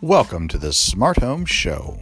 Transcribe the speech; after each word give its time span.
Welcome 0.00 0.46
to 0.48 0.58
the 0.58 0.72
Smart 0.72 1.18
Home 1.18 1.44
Show. 1.44 1.98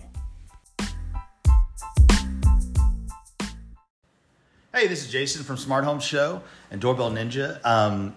Hey, 4.71 4.87
this 4.87 5.03
is 5.03 5.11
Jason 5.11 5.45
from 5.45 5.56
Smart 5.56 5.85
Home 5.85 5.98
Show 5.98 6.43
and 6.71 6.79
Doorbell 6.79 7.10
Ninja. 7.10 7.59
Um, 7.64 8.14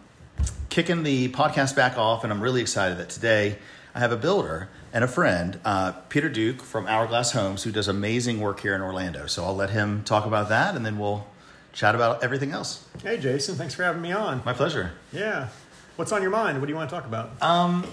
kicking 0.68 1.04
the 1.04 1.30
podcast 1.30 1.78
back 1.78 1.98
off, 1.98 2.26
and 2.26 2.34
I'm 2.34 2.42
really 2.42 2.60
excited 2.60 2.98
that 2.98 3.08
today 3.08 3.58
I 3.96 4.00
have 4.00 4.12
a 4.12 4.18
builder 4.18 4.68
and 4.92 5.06
a 5.06 5.08
friend, 5.08 5.62
uh, 5.64 5.94
Peter 6.10 6.28
Duke 6.28 6.62
from 6.62 6.86
Hourglass 6.86 7.32
Homes, 7.32 7.64
who 7.64 7.72
does 7.72 7.88
amazing 7.88 8.42
work 8.42 8.60
here 8.60 8.76
in 8.76 8.82
Orlando. 8.82 9.28
So 9.28 9.46
I'll 9.46 9.56
let 9.56 9.70
him 9.70 10.04
talk 10.04 10.26
about 10.26 10.50
that, 10.50 10.76
and 10.76 10.86
then 10.86 11.00
we'll 11.00 11.26
chat 11.72 11.96
about 11.96 12.22
everything 12.22 12.52
else. 12.52 12.86
Hey, 13.02 13.18
Jason, 13.18 13.56
thanks 13.56 13.76
for 13.76 13.84
having 13.84 14.02
me 14.02 14.12
on. 14.12 14.42
My 14.44 14.52
pleasure. 14.52 14.92
Yeah. 15.14 15.48
What's 15.96 16.12
on 16.12 16.22
your 16.22 16.32
mind? 16.32 16.60
What 16.60 16.66
do 16.66 16.74
you 16.74 16.76
want 16.76 16.90
to 16.90 16.96
talk 16.98 17.06
about? 17.06 17.42
Um, 17.42 17.86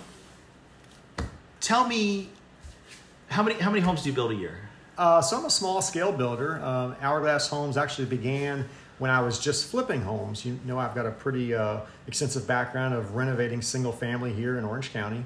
tell 1.67 1.85
me 1.85 2.29
how 3.27 3.43
many 3.43 3.59
how 3.59 3.71
many 3.71 3.83
homes 3.83 4.05
do 4.05 4.09
you 4.09 4.15
build 4.15 4.31
a 4.31 4.37
year? 4.37 4.69
Uh, 4.97 5.21
so 5.21 5.37
I'm 5.37 5.45
a 5.45 5.51
small 5.51 5.83
scale 5.83 6.13
builder. 6.13 6.63
Um, 6.65 6.95
Hourglass 7.03 7.49
Homes 7.49 7.77
actually 7.77 8.07
began 8.07 8.67
when 8.99 9.11
I 9.11 9.21
was 9.21 9.41
just 9.41 9.67
flipping 9.67 10.01
homes. 10.01 10.47
You 10.47 10.59
know, 10.65 10.79
I've 10.79 10.95
got 10.95 11.07
a 11.07 11.11
pretty 11.11 11.55
uh, 11.55 11.81
extensive 12.07 12.47
background 12.47 12.95
of 12.95 13.17
renovating 13.17 13.61
single 13.63 13.91
family 13.91 14.33
here 14.33 14.59
in 14.59 14.65
Orange 14.65 14.93
County, 14.93 15.25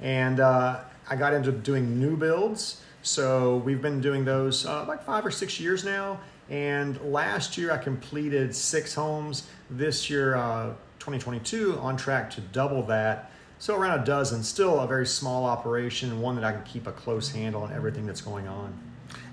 and 0.00 0.40
uh, 0.40 0.80
I 1.10 1.16
got 1.16 1.34
into 1.34 1.52
doing 1.52 2.00
new 2.00 2.16
builds. 2.16 2.80
So 3.02 3.58
we've 3.58 3.82
been 3.82 4.00
doing 4.00 4.24
those 4.24 4.64
uh, 4.64 4.86
like 4.88 5.04
five 5.04 5.26
or 5.26 5.30
six 5.30 5.60
years 5.60 5.84
now. 5.84 6.18
And 6.48 6.98
last 7.12 7.58
year 7.58 7.70
I 7.70 7.76
completed 7.76 8.54
six 8.54 8.94
homes. 8.94 9.46
This 9.68 10.08
year, 10.08 10.34
uh, 10.34 10.68
2022, 10.98 11.78
on 11.78 11.98
track 11.98 12.30
to 12.30 12.40
double 12.40 12.82
that. 12.84 13.30
So 13.58 13.76
around 13.76 14.00
a 14.00 14.04
dozen. 14.04 14.42
Still 14.42 14.80
a 14.80 14.86
very 14.86 15.06
small 15.06 15.44
operation, 15.44 16.20
one 16.20 16.34
that 16.36 16.44
I 16.44 16.52
can 16.52 16.62
keep 16.64 16.86
a 16.86 16.92
close 16.92 17.30
handle 17.30 17.62
on 17.62 17.72
everything 17.72 18.06
that's 18.06 18.20
going 18.20 18.48
on. 18.48 18.78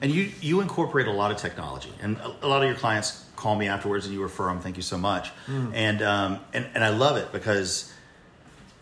And 0.02 0.12
you 0.12 0.32
you 0.42 0.62
incorporate 0.62 1.08
a 1.08 1.12
lot 1.12 1.32
of 1.32 1.38
technology, 1.38 1.92
and 2.02 2.18
a, 2.18 2.46
a 2.46 2.48
lot 2.48 2.62
of 2.62 2.70
your 2.70 2.78
clients 2.78 3.26
call 3.36 3.56
me 3.56 3.68
afterwards, 3.68 4.06
and 4.06 4.14
you 4.14 4.22
refer 4.22 4.46
them. 4.46 4.60
Thank 4.60 4.78
you 4.78 4.84
so 4.84 4.98
much. 4.98 5.32
Mm. 5.48 5.72
And 5.74 6.02
um, 6.02 6.40
and 6.54 6.68
and 6.74 6.84
I 6.84 6.90
love 6.90 7.18
it 7.18 7.32
because 7.32 7.92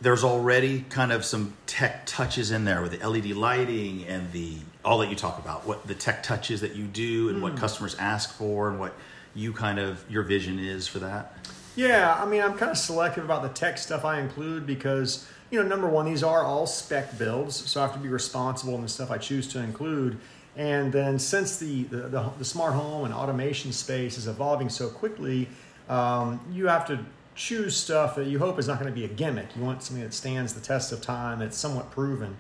there's 0.02 0.24
already 0.24 0.86
kind 0.90 1.12
of 1.12 1.26
some 1.26 1.54
tech 1.66 2.06
touches 2.06 2.52
in 2.52 2.66
there 2.66 2.82
with 2.82 2.98
the 2.98 3.08
LED 3.08 3.32
lighting 3.32 4.06
and 4.06 4.32
the 4.32 4.58
all 4.84 5.00
that 5.00 5.10
you 5.10 5.16
talk 5.16 5.40
about, 5.40 5.68
what 5.68 5.86
the 5.88 5.96
tech 5.96 6.24
touches 6.24 6.62
that 6.62 6.76
you 6.76 6.86
do 6.86 7.30
and 7.30 7.40
mm. 7.40 7.42
what 7.42 7.58
customers 7.58 7.96
ask 8.00 8.34
for 8.34 8.70
and 8.70 8.80
what 8.80 8.94
you 9.36 9.52
kind 9.54 9.78
of 9.78 10.04
your 10.10 10.24
vision 10.24 10.60
is 10.60 10.88
for 10.88 11.00
that. 11.00 11.36
Yeah, 11.76 12.14
I 12.22 12.26
mean, 12.26 12.42
I'm 12.42 12.58
kind 12.58 12.72
of 12.72 12.78
selective 12.78 13.24
about 13.24 13.44
the 13.44 13.50
tech 13.50 13.78
stuff 13.78 14.04
I 14.04 14.20
include 14.20 14.66
because 14.66 15.28
you 15.52 15.62
know, 15.62 15.68
number 15.68 15.88
one, 15.88 16.06
these 16.06 16.24
are 16.24 16.44
all 16.44 16.68
spec 16.68 17.18
builds, 17.18 17.56
so 17.56 17.82
I 17.82 17.86
have 17.86 17.94
to 17.94 18.00
be 18.00 18.10
responsible 18.10 18.76
in 18.76 18.82
the 18.82 18.90
stuff 18.90 19.10
I 19.10 19.18
choose 19.18 19.48
to 19.50 19.60
include. 19.60 20.20
And 20.56 20.92
then 20.92 21.18
since 21.18 21.58
the, 21.58 21.84
the, 21.84 21.98
the, 22.10 22.30
the 22.38 22.46
smart 22.46 22.74
home 22.74 23.06
and 23.06 23.14
automation 23.14 23.72
space 23.72 24.18
is 24.18 24.28
evolving 24.28 24.70
so 24.70 24.90
quickly, 24.90 25.48
um, 25.88 26.40
you 26.52 26.68
have 26.68 26.86
to 26.88 27.00
choose 27.36 27.76
stuff 27.76 28.16
that 28.16 28.28
you 28.28 28.38
hope 28.38 28.60
is 28.60 28.68
not 28.68 28.80
going 28.80 28.92
to 28.92 28.96
be 28.96 29.06
a 29.06 29.08
gimmick. 29.08 29.56
You 29.56 29.64
want 29.64 29.82
something 29.82 30.04
that 30.04 30.14
stands 30.14 30.54
the 30.54 30.60
test 30.60 30.92
of 30.92 31.02
time, 31.02 31.40
that's 31.40 31.58
somewhat 31.58 31.90
proven. 31.92 32.36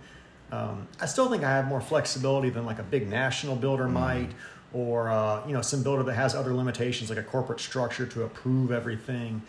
Um, 0.52 0.88
I 0.99 1.05
still 1.05 1.30
think 1.30 1.43
I 1.43 1.49
have 1.49 1.66
more 1.66 1.81
flexibility 1.81 2.49
than 2.49 2.66
like 2.66 2.80
a 2.80 2.83
big 2.83 3.08
national 3.08 3.55
builder 3.55 3.86
mm. 3.86 3.93
might, 3.93 4.31
or 4.73 5.09
uh, 5.09 5.45
you 5.48 5.53
know 5.53 5.62
some 5.62 5.84
builder 5.84 6.03
that 6.03 6.14
has 6.14 6.36
other 6.36 6.53
limitations 6.53 7.09
like 7.09 7.20
a 7.20 7.23
corporate 7.23 7.59
structure 7.59 8.06
to 8.06 8.23
approve 8.23 8.72
everything. 8.72 9.42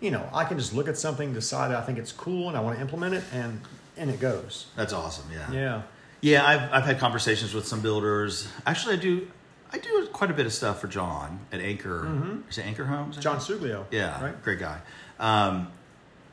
You 0.00 0.10
know, 0.10 0.28
I 0.32 0.44
can 0.44 0.58
just 0.58 0.72
look 0.72 0.88
at 0.88 0.96
something, 0.96 1.34
decide 1.34 1.70
that 1.70 1.78
I 1.78 1.82
think 1.82 1.98
it's 1.98 2.12
cool, 2.12 2.48
and 2.48 2.56
I 2.56 2.60
want 2.60 2.76
to 2.76 2.80
implement 2.80 3.14
it, 3.14 3.24
and 3.32 3.60
and 3.96 4.10
it 4.10 4.20
goes. 4.20 4.66
That's 4.76 4.92
awesome. 4.92 5.26
Yeah. 5.32 5.52
Yeah. 5.52 5.82
Yeah, 6.22 6.46
I've 6.46 6.72
I've 6.72 6.84
had 6.84 6.98
conversations 6.98 7.54
with 7.54 7.66
some 7.66 7.80
builders. 7.80 8.48
Actually, 8.66 8.96
I 8.96 8.98
do 8.98 9.28
I 9.72 9.78
do 9.78 10.06
quite 10.12 10.30
a 10.30 10.34
bit 10.34 10.46
of 10.46 10.52
stuff 10.52 10.80
for 10.80 10.88
John 10.88 11.40
at 11.52 11.60
Anchor. 11.60 12.02
Mm-hmm. 12.02 12.48
Is 12.50 12.58
it 12.58 12.66
Anchor 12.66 12.84
Homes? 12.84 13.16
John 13.16 13.38
Suglio. 13.38 13.86
Yeah, 13.90 14.22
right. 14.22 14.42
Great 14.42 14.58
guy. 14.58 14.80
Um, 15.18 15.68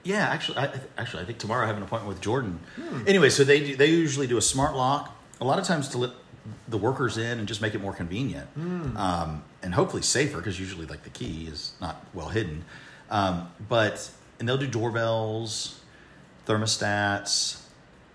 yeah, 0.03 0.27
actually, 0.29 0.57
I, 0.57 0.79
actually, 0.97 1.23
I 1.23 1.25
think 1.25 1.37
tomorrow 1.37 1.65
I 1.65 1.67
have 1.67 1.77
an 1.77 1.83
appointment 1.83 2.07
with 2.07 2.21
Jordan. 2.21 2.59
Hmm. 2.75 3.03
Anyway, 3.05 3.29
so 3.29 3.43
they 3.43 3.59
do, 3.59 3.75
they 3.75 3.87
usually 3.87 4.27
do 4.27 4.37
a 4.37 4.41
smart 4.41 4.75
lock. 4.75 5.13
A 5.39 5.45
lot 5.45 5.59
of 5.59 5.65
times 5.65 5.89
to 5.89 6.11
the 6.67 6.77
workers 6.77 7.17
in 7.17 7.39
and 7.39 7.47
just 7.47 7.61
make 7.61 7.75
it 7.75 7.81
more 7.81 7.93
convenient, 7.93 8.47
hmm. 8.49 8.95
um, 8.97 9.43
and 9.61 9.73
hopefully 9.73 10.01
safer 10.01 10.37
because 10.37 10.59
usually 10.59 10.85
like 10.85 11.03
the 11.03 11.09
key 11.09 11.47
is 11.47 11.73
not 11.81 12.05
well 12.13 12.29
hidden. 12.29 12.65
Um, 13.09 13.51
but 13.67 14.09
and 14.39 14.47
they'll 14.47 14.57
do 14.57 14.67
doorbells, 14.67 15.81
thermostats, 16.45 17.61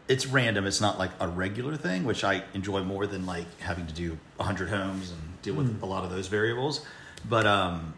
it's 0.08 0.26
random. 0.26 0.66
It's 0.66 0.80
not 0.80 0.98
like 0.98 1.10
a 1.20 1.28
regular 1.28 1.76
thing, 1.76 2.04
which 2.04 2.24
I 2.24 2.42
enjoy 2.54 2.82
more 2.82 3.06
than 3.06 3.24
like 3.26 3.60
having 3.60 3.86
to 3.86 3.94
do 3.94 4.18
hundred 4.38 4.68
homes 4.68 5.10
and 5.10 5.20
deal 5.42 5.54
with 5.54 5.80
mm. 5.80 5.82
a 5.82 5.86
lot 5.86 6.04
of 6.04 6.10
those 6.10 6.26
variables. 6.26 6.84
But 7.28 7.46
um, 7.46 7.94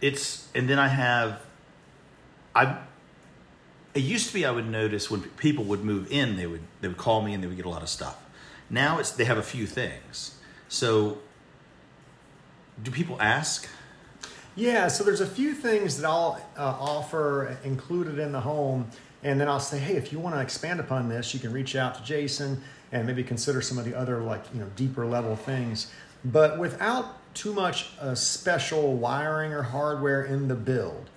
it's 0.00 0.48
and 0.54 0.68
then 0.68 0.78
I 0.78 0.88
have 0.88 1.40
I. 2.54 2.78
It 3.94 4.00
used 4.00 4.28
to 4.28 4.34
be 4.34 4.46
I 4.46 4.50
would 4.50 4.68
notice 4.68 5.10
when 5.10 5.20
people 5.22 5.64
would 5.64 5.84
move 5.84 6.10
in, 6.10 6.36
they 6.36 6.46
would 6.46 6.62
they 6.80 6.88
would 6.88 6.96
call 6.96 7.22
me 7.22 7.34
and 7.34 7.42
they 7.42 7.46
would 7.46 7.56
get 7.56 7.66
a 7.66 7.70
lot 7.70 7.82
of 7.82 7.88
stuff. 7.88 8.16
Now 8.72 8.98
it's 8.98 9.12
they 9.12 9.24
have 9.24 9.38
a 9.38 9.42
few 9.42 9.66
things. 9.66 10.36
So, 10.68 11.18
do 12.82 12.90
people 12.90 13.20
ask? 13.20 13.68
Yeah, 14.56 14.88
so 14.88 15.04
there's 15.04 15.20
a 15.20 15.26
few 15.26 15.54
things 15.54 15.98
that 15.98 16.08
I'll 16.08 16.44
uh, 16.56 16.62
offer 16.62 17.56
included 17.64 18.18
in 18.18 18.32
the 18.32 18.40
home 18.40 18.90
and 19.22 19.40
then 19.40 19.48
I'll 19.48 19.60
say, 19.60 19.78
hey, 19.78 19.94
if 19.94 20.12
you 20.12 20.18
want 20.18 20.34
to 20.34 20.40
expand 20.40 20.80
upon 20.80 21.08
this, 21.08 21.32
you 21.32 21.38
can 21.38 21.52
reach 21.52 21.76
out 21.76 21.94
to 21.94 22.02
Jason 22.02 22.60
and 22.90 23.06
maybe 23.06 23.22
consider 23.22 23.60
some 23.62 23.78
of 23.78 23.84
the 23.84 23.94
other 23.94 24.20
like 24.20 24.42
you 24.52 24.60
know 24.60 24.66
deeper 24.76 25.06
level 25.06 25.36
things, 25.36 25.90
but 26.24 26.58
without 26.58 27.34
too 27.34 27.52
much 27.52 27.92
uh, 28.00 28.14
special 28.14 28.94
wiring 28.94 29.52
or 29.52 29.62
hardware 29.62 30.24
in 30.24 30.48
the 30.48 30.54
build. 30.54 31.08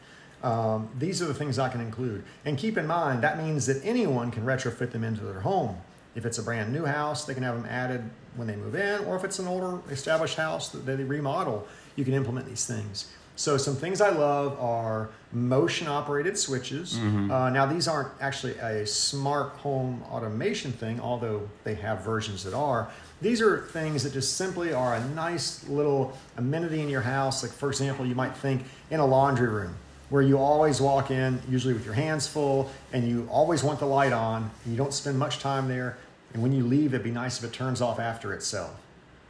Um, 0.44 0.90
these 1.00 1.22
are 1.22 1.26
the 1.26 1.34
things 1.34 1.58
I 1.58 1.70
can 1.70 1.82
include. 1.82 2.24
And 2.46 2.58
keep 2.58 2.78
in 2.78 2.86
mind, 2.86 3.24
that 3.24 3.42
means 3.42 3.66
that 3.66 3.84
anyone 3.84 4.30
can 4.30 4.46
retrofit 4.46 4.92
them 4.92 5.04
into 5.04 5.24
their 5.24 5.42
home. 5.42 5.78
If 6.16 6.26
it's 6.26 6.38
a 6.38 6.44
brand 6.44 6.72
new 6.72 6.86
house, 6.86 7.26
they 7.26 7.34
can 7.34 7.44
have 7.44 7.56
them 7.56 7.66
added 7.70 8.10
when 8.36 8.48
they 8.48 8.56
move 8.56 8.76
in, 8.76 9.04
or 9.06 9.16
if 9.16 9.24
it's 9.24 9.40
an 9.40 9.48
older 9.48 9.80
established 9.92 10.38
house 10.38 10.70
that 10.70 10.86
they 10.86 10.96
remodel, 10.96 11.68
you 11.96 12.04
can 12.04 12.14
implement 12.14 12.48
these 12.48 12.66
things. 12.66 13.12
So 13.38 13.58
some 13.58 13.76
things 13.76 14.00
I 14.00 14.10
love 14.12 14.58
are 14.62 15.10
motion 15.34 15.88
operated 15.88 16.38
switches. 16.38 16.94
Mm-hmm. 16.94 17.30
Uh, 17.30 17.50
now 17.50 17.66
these 17.66 17.88
aren't 17.88 18.10
actually 18.22 18.54
a 18.60 18.88
smart 18.88 19.50
home 19.58 20.04
automation 20.10 20.72
thing, 20.72 21.02
although 21.02 21.50
they 21.66 21.76
have 21.76 22.00
versions 22.02 22.46
that 22.46 22.54
are. 22.54 22.90
These 23.22 23.42
are 23.42 23.64
things 23.68 24.04
that 24.04 24.14
just 24.14 24.38
simply 24.38 24.74
are 24.74 24.96
a 24.96 25.06
nice 25.10 25.68
little 25.68 26.18
amenity 26.38 26.82
in 26.82 26.88
your 26.88 27.02
house. 27.02 27.44
Like 27.44 27.52
for 27.52 27.70
example, 27.70 28.06
you 28.06 28.16
might 28.16 28.36
think 28.38 28.64
in 28.90 29.02
a 29.02 29.06
laundry 29.06 29.50
room 29.50 29.76
where 30.10 30.22
you 30.22 30.38
always 30.38 30.80
walk 30.80 31.12
in, 31.12 31.42
usually 31.50 31.74
with 31.74 31.84
your 31.84 31.94
hands 31.94 32.28
full, 32.28 32.70
and 32.94 33.08
you 33.08 33.28
always 33.30 33.64
want 33.64 33.80
the 33.80 33.86
light 33.86 34.14
on, 34.14 34.50
and 34.64 34.72
you 34.72 34.78
don't 34.78 34.94
spend 34.94 35.18
much 35.18 35.40
time 35.40 35.68
there. 35.68 35.98
And 36.36 36.44
when 36.44 36.52
you 36.52 36.64
leave, 36.64 36.94
it'd 36.94 37.04
be 37.04 37.10
nice 37.10 37.40
if 37.40 37.50
it 37.50 37.54
turns 37.54 37.82
off 37.82 38.00
after 38.00 38.32
itself 38.32 38.76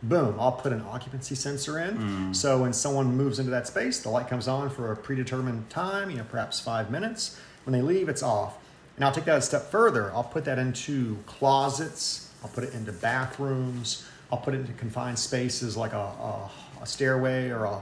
boom, 0.04 0.36
I'll 0.40 0.52
put 0.52 0.72
an 0.72 0.82
occupancy 0.82 1.36
sensor 1.36 1.80
in. 1.80 1.98
Mm. 1.98 2.36
So 2.36 2.62
when 2.62 2.74
someone 2.74 3.16
moves 3.16 3.40
into 3.40 3.52
that 3.52 3.68
space, 3.68 4.00
the 4.00 4.10
light 4.10 4.28
comes 4.28 4.48
on 4.48 4.70
for 4.70 4.92
a 4.92 4.98
predetermined 4.98 5.70
time, 5.70 6.10
you 6.10 6.18
know, 6.18 6.26
perhaps 6.30 6.60
five 6.60 6.92
minutes. 6.92 7.40
When 7.64 7.74
they 7.74 7.82
leave, 7.82 8.10
it's 8.10 8.24
off. 8.24 8.58
And 8.96 9.04
I'll 9.04 9.12
take 9.12 9.26
that 9.26 9.38
a 9.38 9.42
step 9.42 9.72
further. 9.72 10.12
I'll 10.14 10.24
put 10.24 10.46
that 10.46 10.60
into 10.60 11.18
closets. 11.26 12.32
I'll 12.44 12.50
put 12.50 12.64
it 12.64 12.74
into 12.74 12.92
bathrooms. 12.92 14.06
I'll 14.32 14.38
put 14.38 14.54
it 14.54 14.62
into 14.62 14.74
confined 14.74 15.20
spaces 15.20 15.76
like 15.76 15.94
a, 15.94 15.98
a, 15.98 16.52
a 16.82 16.86
stairway 16.86 17.50
or 17.50 17.66
a, 17.66 17.76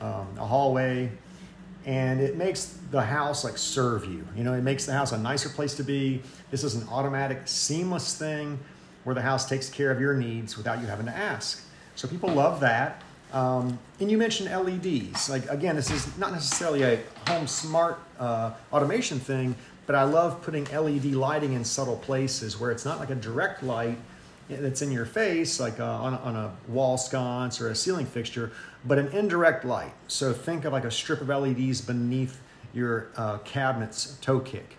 um, 0.00 0.26
a 0.38 0.46
hallway. 0.46 1.10
And 1.86 2.20
it 2.20 2.36
makes 2.36 2.76
the 2.90 3.00
house 3.00 3.44
like 3.44 3.56
serve 3.56 4.04
you. 4.04 4.26
You 4.36 4.44
know, 4.44 4.54
it 4.54 4.62
makes 4.62 4.84
the 4.84 4.92
house 4.92 5.12
a 5.12 5.18
nicer 5.18 5.48
place 5.48 5.74
to 5.74 5.84
be. 5.84 6.20
This 6.50 6.64
is 6.64 6.74
an 6.74 6.86
automatic, 6.88 7.42
seamless 7.44 8.18
thing 8.18 8.58
where 9.04 9.14
the 9.14 9.22
house 9.22 9.48
takes 9.48 9.70
care 9.70 9.92
of 9.92 10.00
your 10.00 10.14
needs 10.14 10.56
without 10.56 10.80
you 10.80 10.86
having 10.86 11.06
to 11.06 11.16
ask. 11.16 11.64
So 11.94 12.08
people 12.08 12.28
love 12.30 12.60
that. 12.60 13.02
Um, 13.32 13.78
and 14.00 14.10
you 14.10 14.18
mentioned 14.18 14.50
LEDs. 14.50 15.30
Like 15.30 15.48
again, 15.48 15.76
this 15.76 15.90
is 15.90 16.16
not 16.18 16.32
necessarily 16.32 16.82
a 16.82 17.00
home 17.28 17.46
smart 17.46 17.98
uh, 18.18 18.52
automation 18.72 19.20
thing, 19.20 19.54
but 19.86 19.94
I 19.94 20.02
love 20.02 20.42
putting 20.42 20.64
LED 20.64 21.06
lighting 21.06 21.52
in 21.52 21.64
subtle 21.64 21.96
places 21.96 22.58
where 22.58 22.70
it's 22.72 22.84
not 22.84 22.98
like 22.98 23.10
a 23.10 23.14
direct 23.14 23.62
light 23.62 23.98
that's 24.48 24.82
in 24.82 24.92
your 24.92 25.06
face, 25.06 25.58
like 25.58 25.80
uh, 25.80 25.84
on, 25.84 26.14
a, 26.14 26.18
on 26.18 26.36
a 26.36 26.52
wall 26.68 26.96
sconce 26.96 27.60
or 27.60 27.68
a 27.70 27.74
ceiling 27.74 28.06
fixture, 28.06 28.52
but 28.84 28.98
an 28.98 29.08
indirect 29.08 29.64
light. 29.64 29.92
So 30.08 30.32
think 30.32 30.64
of 30.64 30.72
like 30.72 30.84
a 30.84 30.90
strip 30.90 31.20
of 31.20 31.28
LEDs 31.28 31.80
beneath 31.80 32.40
your 32.72 33.08
uh, 33.16 33.38
cabinet's 33.38 34.16
toe 34.20 34.40
kick, 34.40 34.76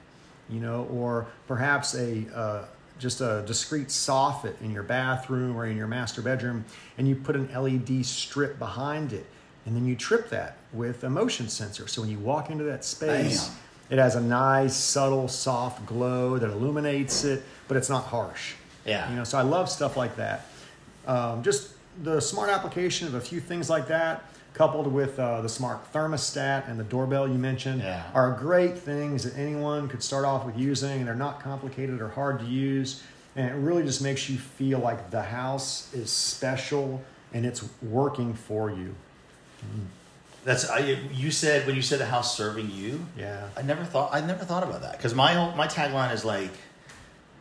you 0.49 0.59
know, 0.59 0.87
or 0.91 1.27
perhaps 1.47 1.95
a 1.95 2.25
uh, 2.33 2.65
just 2.99 3.21
a 3.21 3.43
discrete 3.45 3.89
soffit 3.89 4.59
in 4.61 4.71
your 4.71 4.83
bathroom 4.83 5.55
or 5.55 5.65
in 5.67 5.77
your 5.77 5.87
master 5.87 6.21
bedroom, 6.21 6.65
and 6.97 7.07
you 7.07 7.15
put 7.15 7.35
an 7.35 7.47
LED 7.53 8.03
strip 8.05 8.57
behind 8.57 9.13
it, 9.13 9.25
and 9.65 9.75
then 9.75 9.85
you 9.85 9.95
trip 9.95 10.29
that 10.29 10.57
with 10.73 11.03
a 11.03 11.09
motion 11.09 11.47
sensor. 11.49 11.87
So 11.87 12.01
when 12.01 12.09
you 12.09 12.17
walk 12.19 12.49
into 12.49 12.63
that 12.63 12.83
space, 12.85 13.49
It 13.89 13.99
has 13.99 14.15
a 14.15 14.21
nice, 14.21 14.75
subtle, 14.75 15.27
soft 15.29 15.85
glow 15.85 16.37
that 16.37 16.49
illuminates 16.49 17.23
it, 17.23 17.43
but 17.67 17.77
it's 17.77 17.89
not 17.89 18.03
harsh. 18.05 18.55
Yeah. 18.87 19.09
You 19.09 19.17
know, 19.17 19.23
so 19.23 19.37
I 19.37 19.41
love 19.43 19.69
stuff 19.69 19.95
like 19.97 20.15
that. 20.15 20.45
Um, 21.05 21.43
just 21.43 21.73
the 22.03 22.19
smart 22.19 22.49
application 22.49 23.07
of 23.07 23.13
a 23.15 23.21
few 23.21 23.39
things 23.39 23.69
like 23.69 23.87
that, 23.89 24.23
coupled 24.53 24.87
with 24.87 25.19
uh, 25.19 25.41
the 25.41 25.49
smart 25.49 25.93
thermostat 25.93 26.67
and 26.69 26.79
the 26.79 26.83
doorbell 26.83 27.27
you 27.27 27.35
mentioned, 27.37 27.81
Yeah. 27.81 28.03
are 28.13 28.31
great 28.31 28.77
things 28.77 29.23
that 29.23 29.37
anyone 29.37 29.87
could 29.87 30.01
start 30.01 30.25
off 30.25 30.45
with 30.45 30.57
using. 30.57 30.99
And 30.99 31.07
they're 31.07 31.15
not 31.15 31.39
complicated 31.43 32.01
or 32.01 32.07
hard 32.09 32.39
to 32.39 32.45
use, 32.45 33.03
and 33.35 33.47
it 33.49 33.53
really 33.53 33.83
just 33.83 34.01
makes 34.01 34.29
you 34.29 34.37
feel 34.37 34.79
like 34.79 35.11
the 35.11 35.21
house 35.21 35.93
is 35.93 36.09
special 36.09 37.03
and 37.33 37.45
it's 37.45 37.63
working 37.83 38.33
for 38.33 38.71
you. 38.71 38.95
That's 40.43 40.69
I, 40.69 40.79
you 41.11 41.29
said 41.31 41.67
when 41.67 41.75
you 41.75 41.81
said 41.81 41.99
the 41.99 42.05
house 42.05 42.37
serving 42.37 42.71
you. 42.71 43.05
Yeah. 43.17 43.49
I 43.57 43.61
never 43.63 43.83
thought 43.83 44.09
I 44.13 44.21
never 44.21 44.45
thought 44.45 44.63
about 44.63 44.81
that 44.81 44.93
because 44.97 45.13
my 45.13 45.53
my 45.55 45.67
tagline 45.67 46.13
is 46.13 46.23
like 46.23 46.51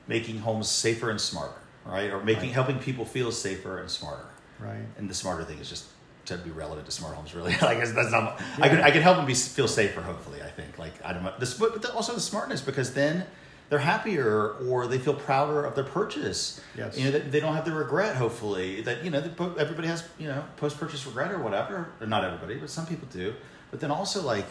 making 0.08 0.38
homes 0.38 0.69
safer 0.69 1.11
and 1.11 1.20
smarter, 1.20 1.55
right? 1.85 2.11
Or 2.12 2.23
making 2.23 2.44
Right. 2.44 2.53
helping 2.53 2.79
people 2.79 3.05
feel 3.05 3.32
safer 3.32 3.79
and 3.79 3.91
smarter. 3.91 4.26
Right. 4.58 4.87
And 4.99 5.08
the 5.11 5.14
smarter 5.14 5.44
thing 5.44 5.58
is 5.58 5.69
just 5.69 5.85
to 6.26 6.37
be 6.38 6.50
relevant 6.50 6.87
to 6.87 6.93
smart 6.93 7.14
homes, 7.14 7.35
really. 7.35 7.53
like 7.62 7.79
that's 7.79 8.11
not. 8.11 8.41
I 8.61 8.69
can 8.69 8.81
I 8.81 8.91
can 8.91 9.03
help 9.03 9.17
them 9.17 9.26
be 9.26 9.35
feel 9.35 9.69
safer. 9.69 10.00
Hopefully, 10.00 10.43
I 10.43 10.49
think. 10.49 10.79
Like 10.79 10.94
I 11.05 11.12
don't 11.12 11.23
know 11.23 11.32
this, 11.38 11.55
but 11.55 11.81
but 11.81 11.91
also 11.93 12.14
the 12.14 12.20
smartness 12.20 12.61
because 12.61 12.94
then 12.94 13.26
they're 13.69 13.79
happier 13.81 14.53
or 14.69 14.87
they 14.87 14.99
feel 14.99 15.14
prouder 15.14 15.64
of 15.64 15.75
their 15.75 15.85
purchase. 15.85 16.61
Yes. 16.76 16.97
You 16.97 17.06
know, 17.06 17.11
they, 17.12 17.19
they 17.20 17.41
don't 17.41 17.55
have 17.55 17.64
the 17.64 17.73
regret. 17.73 18.17
Hopefully, 18.17 18.81
that 18.82 19.05
you 19.05 19.11
know, 19.11 19.19
everybody 19.59 19.88
has 19.88 20.05
you 20.19 20.29
know 20.29 20.43
post 20.56 20.79
purchase 20.79 21.05
regret 21.06 21.32
or 21.32 21.38
whatever. 21.38 21.88
Or 22.00 22.06
not 22.06 22.25
everybody, 22.25 22.56
but 22.56 22.70
some 22.70 22.87
people 22.87 23.09
do. 23.12 23.35
But 23.70 23.81
then 23.81 23.91
also 23.91 24.23
like, 24.23 24.47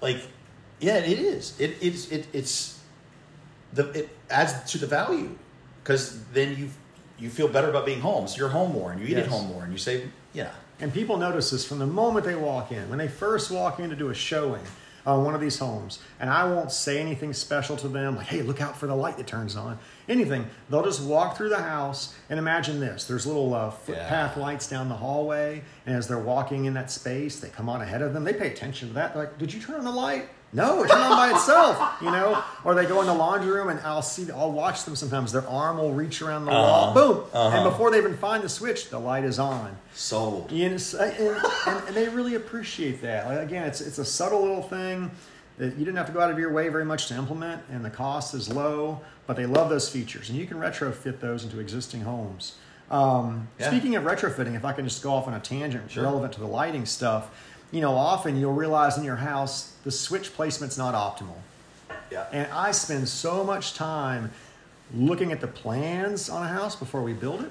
like, 0.00 0.20
yeah, 0.80 0.96
it 0.96 1.18
is. 1.18 1.58
It 1.60 1.76
it's 1.80 2.10
it, 2.10 2.26
it's 2.32 2.80
the 3.72 3.90
it 3.90 4.08
adds 4.30 4.70
to 4.72 4.78
the 4.78 4.86
value 4.86 5.36
because 5.82 6.22
then 6.32 6.56
you 6.56 6.70
you 7.18 7.30
feel 7.30 7.48
better 7.48 7.70
about 7.70 7.86
being 7.86 8.00
home. 8.00 8.26
So 8.26 8.38
you're 8.38 8.48
home 8.48 8.72
more 8.72 8.90
and 8.92 9.00
you 9.00 9.06
eat 9.06 9.16
at 9.16 9.28
home 9.28 9.46
more 9.46 9.62
and 9.62 9.72
you 9.72 9.78
say, 9.78 10.08
yeah. 10.32 10.50
And 10.80 10.92
people 10.92 11.16
notice 11.16 11.50
this 11.50 11.64
from 11.64 11.78
the 11.78 11.86
moment 11.86 12.26
they 12.26 12.34
walk 12.34 12.72
in. 12.72 12.88
When 12.88 12.98
they 12.98 13.06
first 13.06 13.50
walk 13.50 13.78
in 13.78 13.90
to 13.90 13.96
do 13.96 14.08
a 14.08 14.14
showing 14.14 14.62
on 15.06 15.24
one 15.24 15.34
of 15.34 15.40
these 15.40 15.58
homes, 15.58 16.00
and 16.18 16.28
I 16.28 16.44
won't 16.44 16.72
say 16.72 16.98
anything 17.00 17.32
special 17.32 17.76
to 17.76 17.88
them, 17.88 18.16
like, 18.16 18.26
hey, 18.26 18.42
look 18.42 18.60
out 18.60 18.76
for 18.76 18.88
the 18.88 18.94
light 18.94 19.16
that 19.18 19.28
turns 19.28 19.54
on, 19.54 19.78
anything. 20.08 20.46
They'll 20.68 20.84
just 20.84 21.02
walk 21.02 21.36
through 21.36 21.50
the 21.50 21.62
house 21.62 22.14
and 22.28 22.38
imagine 22.38 22.80
this 22.80 23.04
there's 23.04 23.26
little 23.26 23.54
uh, 23.54 23.70
footpath 23.70 24.36
lights 24.36 24.68
down 24.68 24.88
the 24.88 24.96
hallway, 24.96 25.62
and 25.86 25.94
as 25.94 26.08
they're 26.08 26.18
walking 26.18 26.64
in 26.64 26.74
that 26.74 26.90
space, 26.90 27.38
they 27.38 27.48
come 27.48 27.68
on 27.68 27.80
ahead 27.82 28.02
of 28.02 28.12
them. 28.12 28.24
They 28.24 28.32
pay 28.32 28.48
attention 28.50 28.88
to 28.88 28.94
that. 28.94 29.14
They're 29.14 29.24
like, 29.24 29.38
did 29.38 29.52
you 29.52 29.60
turn 29.60 29.76
on 29.76 29.84
the 29.84 29.92
light? 29.92 30.28
No, 30.54 30.82
it 30.84 30.88
turned 30.90 31.02
on 31.02 31.16
by 31.16 31.30
itself, 31.30 31.96
you 32.02 32.10
know. 32.10 32.42
Or 32.62 32.74
they 32.74 32.84
go 32.84 33.00
in 33.00 33.06
the 33.06 33.14
laundry 33.14 33.50
room, 33.50 33.70
and 33.70 33.80
I'll 33.80 34.02
see, 34.02 34.30
I'll 34.30 34.52
watch 34.52 34.84
them 34.84 34.94
sometimes. 34.94 35.32
Their 35.32 35.48
arm 35.48 35.78
will 35.78 35.92
reach 35.94 36.20
around 36.20 36.44
the 36.44 36.50
wall, 36.50 36.92
boom, 36.92 37.24
and 37.32 37.64
before 37.64 37.90
they 37.90 37.96
even 37.98 38.16
find 38.18 38.42
the 38.42 38.48
switch, 38.50 38.90
the 38.90 38.98
light 38.98 39.24
is 39.24 39.38
on. 39.38 39.74
Sold. 39.94 40.52
You 40.52 40.68
know, 40.68 40.76
and, 41.00 41.18
and, 41.66 41.86
and 41.88 41.96
they 41.96 42.08
really 42.08 42.34
appreciate 42.34 43.00
that. 43.02 43.26
Like, 43.26 43.38
again, 43.40 43.66
it's 43.66 43.80
it's 43.80 43.98
a 43.98 44.04
subtle 44.04 44.42
little 44.42 44.62
thing 44.62 45.10
that 45.58 45.76
you 45.76 45.84
didn't 45.84 45.96
have 45.96 46.06
to 46.06 46.12
go 46.12 46.20
out 46.20 46.30
of 46.30 46.38
your 46.38 46.52
way 46.52 46.68
very 46.68 46.84
much 46.84 47.08
to 47.08 47.14
implement, 47.14 47.62
and 47.70 47.82
the 47.84 47.90
cost 47.90 48.34
is 48.34 48.52
low. 48.52 49.00
But 49.26 49.36
they 49.36 49.46
love 49.46 49.70
those 49.70 49.88
features, 49.88 50.28
and 50.28 50.38
you 50.38 50.46
can 50.46 50.58
retrofit 50.58 51.20
those 51.20 51.44
into 51.44 51.60
existing 51.60 52.02
homes. 52.02 52.56
Um, 52.90 53.48
Yeah. 53.58 53.68
Speaking 53.68 53.96
of 53.96 54.04
retrofitting, 54.04 54.54
if 54.54 54.64
I 54.66 54.72
can 54.72 54.84
just 54.84 55.02
go 55.02 55.12
off 55.12 55.26
on 55.26 55.32
a 55.34 55.40
tangent 55.40 55.90
Sure. 55.90 56.02
relevant 56.02 56.32
to 56.34 56.40
the 56.40 56.46
lighting 56.46 56.84
stuff, 56.84 57.30
you 57.72 57.80
know, 57.80 57.94
often 57.94 58.36
you'll 58.36 58.52
realize 58.52 58.96
in 58.96 59.04
your 59.04 59.16
house 59.16 59.74
the 59.82 59.90
switch 59.90 60.32
placement's 60.34 60.78
not 60.78 60.94
optimal. 60.94 61.34
Yeah. 62.10 62.26
And 62.30 62.52
I 62.52 62.70
spend 62.70 63.08
so 63.08 63.42
much 63.42 63.74
time 63.74 64.30
looking 64.94 65.32
at 65.32 65.40
the 65.40 65.48
plans 65.48 66.28
on 66.28 66.42
a 66.42 66.48
house 66.48 66.76
before 66.76 67.02
we 67.02 67.14
build 67.14 67.42
it. 67.42 67.50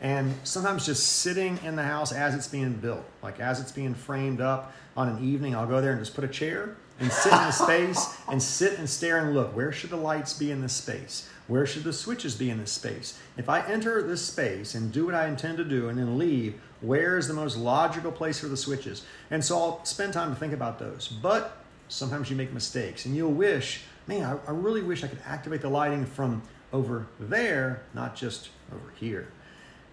And 0.00 0.34
sometimes 0.44 0.84
just 0.84 1.04
sitting 1.20 1.58
in 1.64 1.76
the 1.76 1.82
house 1.82 2.12
as 2.12 2.34
it's 2.34 2.46
being 2.46 2.74
built, 2.74 3.04
like 3.22 3.40
as 3.40 3.58
it's 3.58 3.72
being 3.72 3.94
framed 3.94 4.40
up 4.40 4.72
on 4.96 5.08
an 5.08 5.24
evening, 5.24 5.56
I'll 5.56 5.66
go 5.66 5.80
there 5.80 5.92
and 5.92 6.00
just 6.00 6.14
put 6.14 6.24
a 6.24 6.28
chair 6.28 6.76
and 7.00 7.10
sit 7.10 7.32
in 7.32 7.38
the 7.38 7.50
space 7.50 8.16
and 8.28 8.42
sit 8.42 8.78
and 8.78 8.88
stare 8.88 9.18
and 9.18 9.34
look. 9.34 9.54
Where 9.54 9.72
should 9.72 9.90
the 9.90 9.96
lights 9.96 10.32
be 10.34 10.50
in 10.50 10.62
this 10.62 10.72
space? 10.72 11.28
Where 11.46 11.66
should 11.66 11.84
the 11.84 11.92
switches 11.92 12.34
be 12.34 12.50
in 12.50 12.58
this 12.58 12.72
space? 12.72 13.18
If 13.36 13.48
I 13.48 13.60
enter 13.66 14.02
this 14.02 14.24
space 14.24 14.74
and 14.74 14.92
do 14.92 15.06
what 15.06 15.14
I 15.14 15.28
intend 15.28 15.58
to 15.58 15.64
do 15.64 15.88
and 15.88 15.98
then 15.98 16.18
leave, 16.18 16.60
where 16.80 17.18
is 17.18 17.28
the 17.28 17.34
most 17.34 17.56
logical 17.56 18.12
place 18.12 18.38
for 18.40 18.46
the 18.46 18.56
switches? 18.56 19.04
And 19.30 19.44
so 19.44 19.58
I'll 19.58 19.84
spend 19.84 20.12
time 20.12 20.32
to 20.32 20.38
think 20.38 20.52
about 20.52 20.78
those. 20.78 21.08
But 21.08 21.58
sometimes 21.88 22.30
you 22.30 22.36
make 22.36 22.52
mistakes 22.52 23.04
and 23.04 23.14
you'll 23.14 23.32
wish, 23.32 23.82
man, 24.06 24.24
I, 24.24 24.50
I 24.50 24.52
really 24.52 24.82
wish 24.82 25.04
I 25.04 25.08
could 25.08 25.20
activate 25.26 25.60
the 25.60 25.68
lighting 25.68 26.06
from 26.06 26.42
over 26.72 27.06
there, 27.20 27.82
not 27.92 28.16
just 28.16 28.50
over 28.72 28.92
here. 28.96 29.28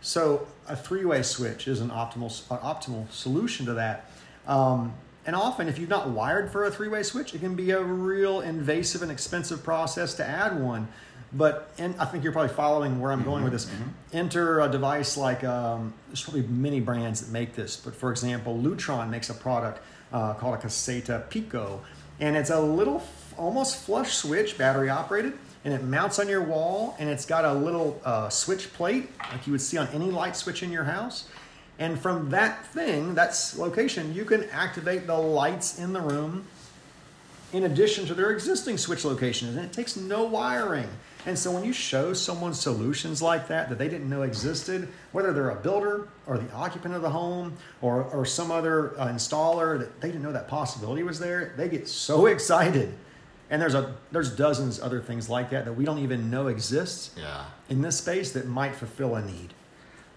So 0.01 0.47
a 0.67 0.75
three-way 0.75 1.21
switch 1.21 1.67
is 1.67 1.79
an 1.81 1.89
optimal 1.89 2.31
optimal 2.47 3.11
solution 3.11 3.65
to 3.67 3.73
that. 3.73 4.09
Um, 4.47 4.93
and 5.25 5.35
often, 5.35 5.67
if 5.67 5.77
you've 5.77 5.89
not 5.89 6.09
wired 6.09 6.51
for 6.51 6.65
a 6.65 6.71
three-way 6.71 7.03
switch, 7.03 7.35
it 7.35 7.39
can 7.39 7.55
be 7.55 7.71
a 7.71 7.81
real 7.81 8.41
invasive 8.41 9.01
and 9.01 9.11
expensive 9.11 9.63
process 9.63 10.13
to 10.15 10.25
add 10.25 10.59
one. 10.59 10.87
But 11.33 11.71
and 11.77 11.95
I 11.97 12.05
think 12.05 12.23
you're 12.23 12.33
probably 12.33 12.53
following 12.53 12.99
where 12.99 13.11
I'm 13.11 13.23
going 13.23 13.43
with 13.43 13.53
this. 13.53 13.69
Enter 14.11 14.59
a 14.59 14.67
device 14.67 15.15
like 15.15 15.43
um, 15.43 15.93
there's 16.07 16.21
probably 16.21 16.41
many 16.43 16.81
brands 16.81 17.21
that 17.21 17.31
make 17.31 17.55
this, 17.55 17.77
but 17.77 17.95
for 17.95 18.11
example, 18.11 18.57
Lutron 18.57 19.09
makes 19.09 19.29
a 19.29 19.33
product 19.33 19.79
uh, 20.11 20.33
called 20.33 20.55
a 20.55 20.57
Caseta 20.57 21.29
Pico, 21.29 21.81
and 22.19 22.35
it's 22.35 22.49
a 22.49 22.59
little 22.59 23.01
almost 23.37 23.77
flush 23.77 24.17
switch, 24.17 24.57
battery 24.57 24.89
operated, 24.89 25.33
and 25.63 25.73
it 25.73 25.83
mounts 25.83 26.19
on 26.19 26.27
your 26.27 26.43
wall, 26.43 26.97
and 26.99 27.09
it's 27.09 27.25
got 27.25 27.45
a 27.45 27.53
little 27.53 28.01
uh, 28.03 28.27
switch 28.27 28.73
plate 28.73 29.09
like 29.31 29.47
you 29.47 29.51
would 29.51 29.61
see 29.61 29.77
on 29.77 29.87
any 29.93 30.11
light 30.11 30.35
switch 30.35 30.63
in 30.63 30.71
your 30.71 30.83
house. 30.83 31.29
And 31.81 31.99
from 31.99 32.29
that 32.29 32.67
thing, 32.67 33.15
that's 33.15 33.57
location, 33.57 34.13
you 34.13 34.23
can 34.23 34.43
activate 34.51 35.07
the 35.07 35.17
lights 35.17 35.79
in 35.79 35.93
the 35.93 35.99
room 35.99 36.45
in 37.53 37.63
addition 37.63 38.05
to 38.05 38.13
their 38.13 38.29
existing 38.29 38.77
switch 38.77 39.03
locations, 39.03 39.55
and 39.55 39.65
it 39.65 39.73
takes 39.73 39.97
no 39.97 40.23
wiring. 40.23 40.87
And 41.25 41.37
so 41.37 41.49
when 41.51 41.63
you 41.65 41.73
show 41.73 42.13
someone 42.13 42.53
solutions 42.53 43.19
like 43.19 43.47
that 43.47 43.67
that 43.69 43.79
they 43.79 43.87
didn't 43.89 44.07
know 44.09 44.21
existed, 44.21 44.89
whether 45.11 45.33
they're 45.33 45.49
a 45.49 45.55
builder 45.55 46.07
or 46.27 46.37
the 46.37 46.51
occupant 46.53 46.93
of 46.93 47.01
the 47.01 47.09
home 47.09 47.57
or, 47.81 48.03
or 48.03 48.25
some 48.27 48.51
other 48.51 48.93
uh, 48.99 49.07
installer 49.07 49.79
that 49.79 50.01
they 50.01 50.09
didn't 50.09 50.21
know 50.21 50.31
that 50.31 50.47
possibility 50.47 51.01
was 51.01 51.19
there, 51.19 51.53
they 51.57 51.67
get 51.67 51.87
so 51.87 52.25
excited. 52.35 52.93
And 53.49 53.59
there's 53.59 53.73
a 53.75 53.95
there's 54.11 54.29
dozens 54.35 54.79
other 54.79 55.01
things 55.01 55.29
like 55.29 55.49
that 55.49 55.65
that 55.65 55.73
we 55.73 55.83
don't 55.83 55.97
even 55.99 56.29
know 56.29 56.45
exists 56.47 57.09
Yeah. 57.17 57.45
in 57.69 57.81
this 57.81 57.97
space 57.97 58.31
that 58.33 58.47
might 58.47 58.75
fulfill 58.75 59.15
a 59.15 59.25
need. 59.25 59.53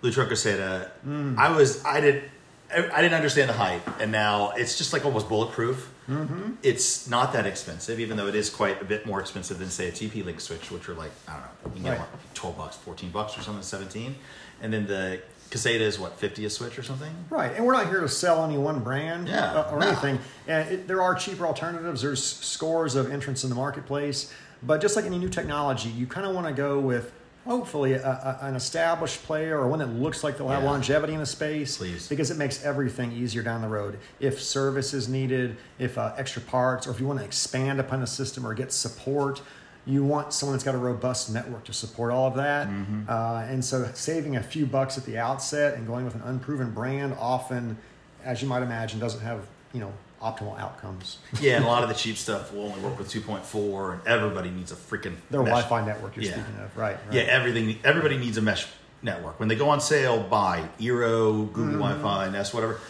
Lutron 0.05 0.29
Caseta. 0.29 0.91
Mm. 1.07 1.39
I 1.39 1.51
was 1.57 1.83
I 1.85 2.01
did 2.01 2.25
I 2.71 3.01
didn't 3.03 3.15
understand 3.15 3.49
the 3.49 3.55
hype, 3.55 4.01
and 4.01 4.11
now 4.13 4.51
it's 4.51 4.77
just 4.77 4.93
like 4.93 5.05
almost 5.05 5.29
bulletproof. 5.29 5.91
Mm-hmm. 6.09 6.53
It's 6.63 7.09
not 7.09 7.33
that 7.33 7.47
expensive, 7.47 7.99
even 8.01 8.17
though 8.17 8.27
it 8.27 8.35
is 8.35 8.51
quite 8.51 8.83
a 8.83 8.85
bit 8.85 9.07
more 9.07 9.21
expensive 9.21 9.59
than 9.59 9.71
say 9.71 9.89
a 9.89 9.93
TP 9.93 10.23
Link 10.25 10.41
switch, 10.41 10.71
which 10.71 10.89
are 10.89 10.95
like 10.95 11.13
I 11.27 11.33
don't 11.33 11.41
know, 11.43 11.49
you 11.67 11.71
can 11.73 11.83
get 11.83 11.91
Right. 11.91 11.99
one- 12.01 12.09
twelve 12.35 12.57
bucks, 12.59 12.77
fourteen 12.77 13.11
bucks, 13.11 13.39
or 13.39 13.43
something, 13.43 13.63
seventeen, 13.63 14.17
and 14.61 14.73
then 14.73 14.87
the 14.87 15.21
Caseta 15.51 15.81
is 15.81 15.99
what 15.99 16.19
fifty 16.19 16.45
a 16.45 16.51
switch 16.51 16.79
or 16.79 16.83
something. 16.83 17.13
Right, 17.31 17.53
and 17.55 17.65
we're 17.65 17.73
not 17.75 17.87
here 17.89 18.01
to 18.01 18.09
sell 18.09 18.45
any 18.45 18.59
one 18.59 18.81
brand 18.81 19.29
Yeah, 19.29 19.53
uh, 19.53 19.71
or 19.73 19.79
no. 19.81 19.87
anything. 19.89 20.19
And 20.49 20.69
it, 20.69 20.89
there 20.89 21.01
are 21.01 21.15
cheaper 21.15 21.47
alternatives. 21.47 22.03
There's 22.03 22.23
scores 22.23 22.95
of 22.97 23.11
entrants 23.11 23.45
in 23.45 23.51
the 23.51 23.57
marketplace, 23.57 24.33
but 24.63 24.81
just 24.83 24.97
like 24.97 25.05
any 25.07 25.19
new 25.19 25.29
technology, 25.31 25.89
you 25.91 26.07
kind 26.07 26.27
of 26.27 26.35
want 26.35 26.49
to 26.49 26.53
go 26.53 26.79
with 26.81 27.13
hopefully 27.45 27.93
a, 27.93 28.03
a, 28.03 28.47
an 28.47 28.57
established 28.57 29.23
player 29.25 29.59
or 29.59 29.69
one 29.69 29.79
that 29.79 29.89
looks 29.89 30.25
like 30.25 30.39
they'll 30.39 30.49
have 30.49 30.65
longevity 30.65 31.13
in 31.13 31.21
the 31.21 31.27
space. 31.27 31.77
Please. 31.77 32.09
because 32.09 32.31
it 32.31 32.37
makes 32.37 32.65
everything 32.65 33.13
easier 33.13 33.43
down 33.43 33.61
the 33.61 33.69
road. 33.69 33.99
If 34.21 34.41
service 34.43 34.95
is 34.95 35.09
needed, 35.09 35.57
if 35.79 35.99
uh, 35.99 36.15
extra 36.17 36.43
parts, 36.43 36.87
or 36.87 36.91
if 36.91 37.01
you 37.01 37.07
want 37.07 37.19
to 37.19 37.25
expand 37.25 37.81
upon 37.81 38.03
a 38.03 38.07
system 38.07 38.47
or 38.47 38.55
get 38.55 38.73
support. 38.73 39.43
You 39.87 40.03
want 40.03 40.33
someone 40.33 40.55
that's 40.55 40.65
got 40.65 40.75
a 40.75 40.79
robust 40.79 41.31
network 41.31 41.65
to 41.65 41.75
support 41.75 42.11
all 42.11 42.27
of 42.27 42.37
that. 42.37 42.69
Mm-hmm. 42.69 43.03
Uh, 43.07 43.43
and 43.43 43.63
so 43.63 43.87
saving 43.93 44.37
a 44.37 44.43
few 44.43 44.65
bucks 44.65 44.97
at 44.97 45.05
the 45.05 45.19
outset 45.19 45.75
and 45.75 45.87
going 45.87 46.07
with 46.07 46.15
an 46.15 46.23
unproven 46.23 46.71
brand 46.71 47.15
often, 47.21 47.77
as 48.25 48.41
you 48.41 48.49
might 48.49 48.63
imagine, 48.63 48.99
doesn't 48.99 49.21
have, 49.21 49.47
you 49.75 49.81
know, 49.81 49.93
optimal 50.25 50.59
outcomes. 50.59 51.19
Yeah, 51.41 51.57
and 51.57 51.65
a 51.65 51.69
lot 51.69 51.83
of 51.83 51.89
the 51.89 51.95
cheap 51.95 52.17
stuff 52.17 52.53
will 52.53 52.65
only 52.67 52.81
work 52.81 52.99
with 52.99 53.09
two 53.11 53.21
point 53.21 53.45
four, 53.45 53.93
and 53.95 54.07
everybody 54.07 54.51
needs 54.51 54.73
a 54.73 54.77
freaking 54.77 55.17
Their 55.31 55.43
mesh. 55.43 55.51
Wi-Fi 55.65 55.85
network 55.87 56.17
you're 56.17 56.25
Yeah. 56.25 56.33
speaking 56.33 56.57
of, 56.65 56.77
right? 56.77 56.97
right. 57.07 57.15
Yeah, 57.15 57.23
everything. 57.23 57.79
Everybody 57.85 58.17
needs 58.19 58.37
a 58.39 58.43
mesh 58.43 58.67
network. 59.03 59.39
When 59.39 59.49
they 59.49 59.55
go 59.57 59.69
on 59.69 59.81
sale, 59.81 60.23
buy 60.23 60.69
Eero, 60.81 61.47
Google 61.53 61.65
Mm-hmm. 61.75 61.79
Wi-Fi, 62.03 62.31
Nest, 62.31 62.55
whatever. 62.55 62.81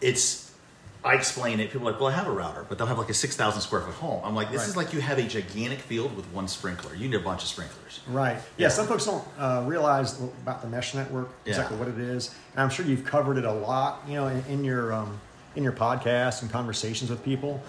It's. 0.00 0.44
I 1.04 1.14
explain 1.14 1.60
it. 1.60 1.70
People 1.70 1.86
are 1.88 1.92
like, 1.92 2.00
well, 2.00 2.08
I 2.10 2.16
have 2.16 2.26
a 2.26 2.32
router, 2.32 2.66
but 2.68 2.78
they'll 2.78 2.86
have 2.88 2.98
like 2.98 3.10
a 3.10 3.14
six 3.14 3.36
thousand 3.36 3.60
square 3.60 3.80
foot 3.82 3.94
home. 3.94 4.22
I'm 4.24 4.34
like, 4.34 4.50
this 4.50 4.62
Right. 4.62 4.68
is 4.70 4.76
like 4.76 4.92
you 4.92 5.00
have 5.00 5.18
a 5.18 5.22
gigantic 5.22 5.78
field 5.78 6.16
with 6.16 6.26
one 6.32 6.48
sprinkler. 6.48 6.96
You 6.96 7.08
need 7.08 7.14
a 7.14 7.20
bunch 7.20 7.42
of 7.42 7.48
sprinklers. 7.48 8.00
Right. 8.08 8.34
Yeah, 8.56 8.66
Yeah. 8.66 8.68
some 8.70 8.88
folks 8.88 9.04
don't 9.04 9.24
uh, 9.38 9.62
realize 9.66 10.18
about 10.42 10.62
the 10.62 10.68
mesh 10.68 10.94
network, 10.94 11.28
exactly 11.44 11.76
Yeah. 11.76 11.84
what 11.84 11.88
it 11.94 12.00
is. 12.00 12.34
And 12.54 12.60
I'm 12.62 12.70
sure 12.70 12.84
you've 12.84 13.04
covered 13.04 13.36
it 13.38 13.44
a 13.44 13.52
lot, 13.52 14.02
you 14.08 14.14
know, 14.14 14.26
in, 14.26 14.44
in 14.48 14.64
your 14.64 14.92
um, 14.92 15.20
in 15.56 15.62
your 15.64 15.72
podcast 15.72 16.42
and 16.42 16.50
conversations 16.50 17.10
with 17.10 17.24
people. 17.24 17.60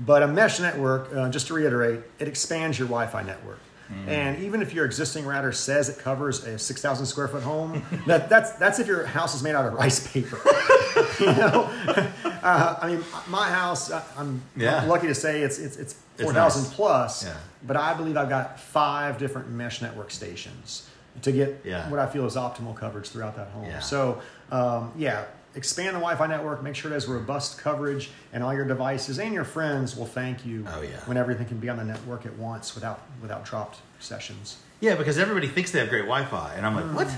But 0.00 0.22
a 0.22 0.26
mesh 0.28 0.60
network, 0.60 1.12
uh, 1.14 1.28
just 1.30 1.46
to 1.48 1.54
reiterate, 1.54 2.00
it 2.18 2.28
expands 2.28 2.78
your 2.78 2.88
Wi-Fi 2.88 3.22
network. 3.22 3.58
Mm. 3.92 4.08
And 4.08 4.42
even 4.42 4.62
if 4.62 4.72
your 4.72 4.84
existing 4.86 5.24
router 5.26 5.52
says 5.52 5.88
it 5.88 5.98
covers 5.98 6.42
a 6.44 6.58
6,000 6.58 7.06
square 7.06 7.28
foot 7.28 7.42
home, 7.42 7.82
that, 8.06 8.28
that's, 8.28 8.52
that's 8.52 8.78
if 8.78 8.86
your 8.86 9.04
house 9.06 9.34
is 9.34 9.42
made 9.42 9.54
out 9.54 9.66
of 9.66 9.74
rice 9.74 10.10
paper. 10.12 10.38
you 11.20 11.26
know? 11.26 11.70
Uh, 12.44 12.78
I 12.82 12.88
mean, 12.90 13.02
my 13.30 13.48
house, 13.48 13.90
I- 13.90 14.02
I'm 14.18 14.42
Yeah. 14.54 14.84
lucky 14.84 15.06
to 15.06 15.14
say 15.14 15.40
it's, 15.40 15.58
it's, 15.58 15.78
it's 15.78 15.94
It's 16.18 16.24
4,000 16.24 16.62
nice. 16.64 16.74
plus, 16.74 17.24
Yeah. 17.24 17.32
but 17.66 17.74
I 17.78 17.94
believe 17.94 18.18
I've 18.18 18.28
got 18.28 18.60
five 18.60 19.16
different 19.16 19.48
mesh 19.48 19.80
network 19.80 20.10
stations 20.10 20.86
to 21.22 21.32
get 21.32 21.62
Yeah. 21.64 21.88
what 21.88 21.98
I 22.00 22.06
feel 22.06 22.26
is 22.26 22.36
optimal 22.36 22.76
coverage 22.76 23.08
throughout 23.08 23.34
that 23.36 23.48
home. 23.48 23.66
So, 23.80 24.20
um, 24.52 24.92
yeah, 24.94 25.24
expand 25.56 25.88
the 25.88 26.00
Wi 26.00 26.16
Fi 26.16 26.26
network, 26.26 26.62
make 26.62 26.74
sure 26.74 26.90
it 26.90 26.94
has 26.94 27.06
robust 27.06 27.58
coverage, 27.58 28.10
and 28.32 28.42
all 28.42 28.54
your 28.54 28.64
devices 28.64 29.18
and 29.18 29.32
your 29.32 29.44
friends 29.44 29.96
will 29.96 30.06
thank 30.06 30.44
you 30.44 30.66
Oh, 30.68 30.82
yeah. 30.82 31.00
when 31.06 31.16
everything 31.16 31.46
can 31.46 31.58
be 31.58 31.68
on 31.68 31.76
the 31.76 31.84
network 31.84 32.26
at 32.26 32.36
once 32.38 32.74
without, 32.74 33.02
without 33.22 33.44
dropped 33.44 33.78
sessions. 34.00 34.58
Yeah, 34.80 34.96
because 34.96 35.18
everybody 35.18 35.48
thinks 35.48 35.70
they 35.70 35.78
have 35.78 35.88
great 35.88 36.02
Wi-Fi, 36.02 36.54
and 36.56 36.66
I'm 36.66 36.74
like, 36.74 36.84
mm. 36.84 36.94
what? 36.94 37.08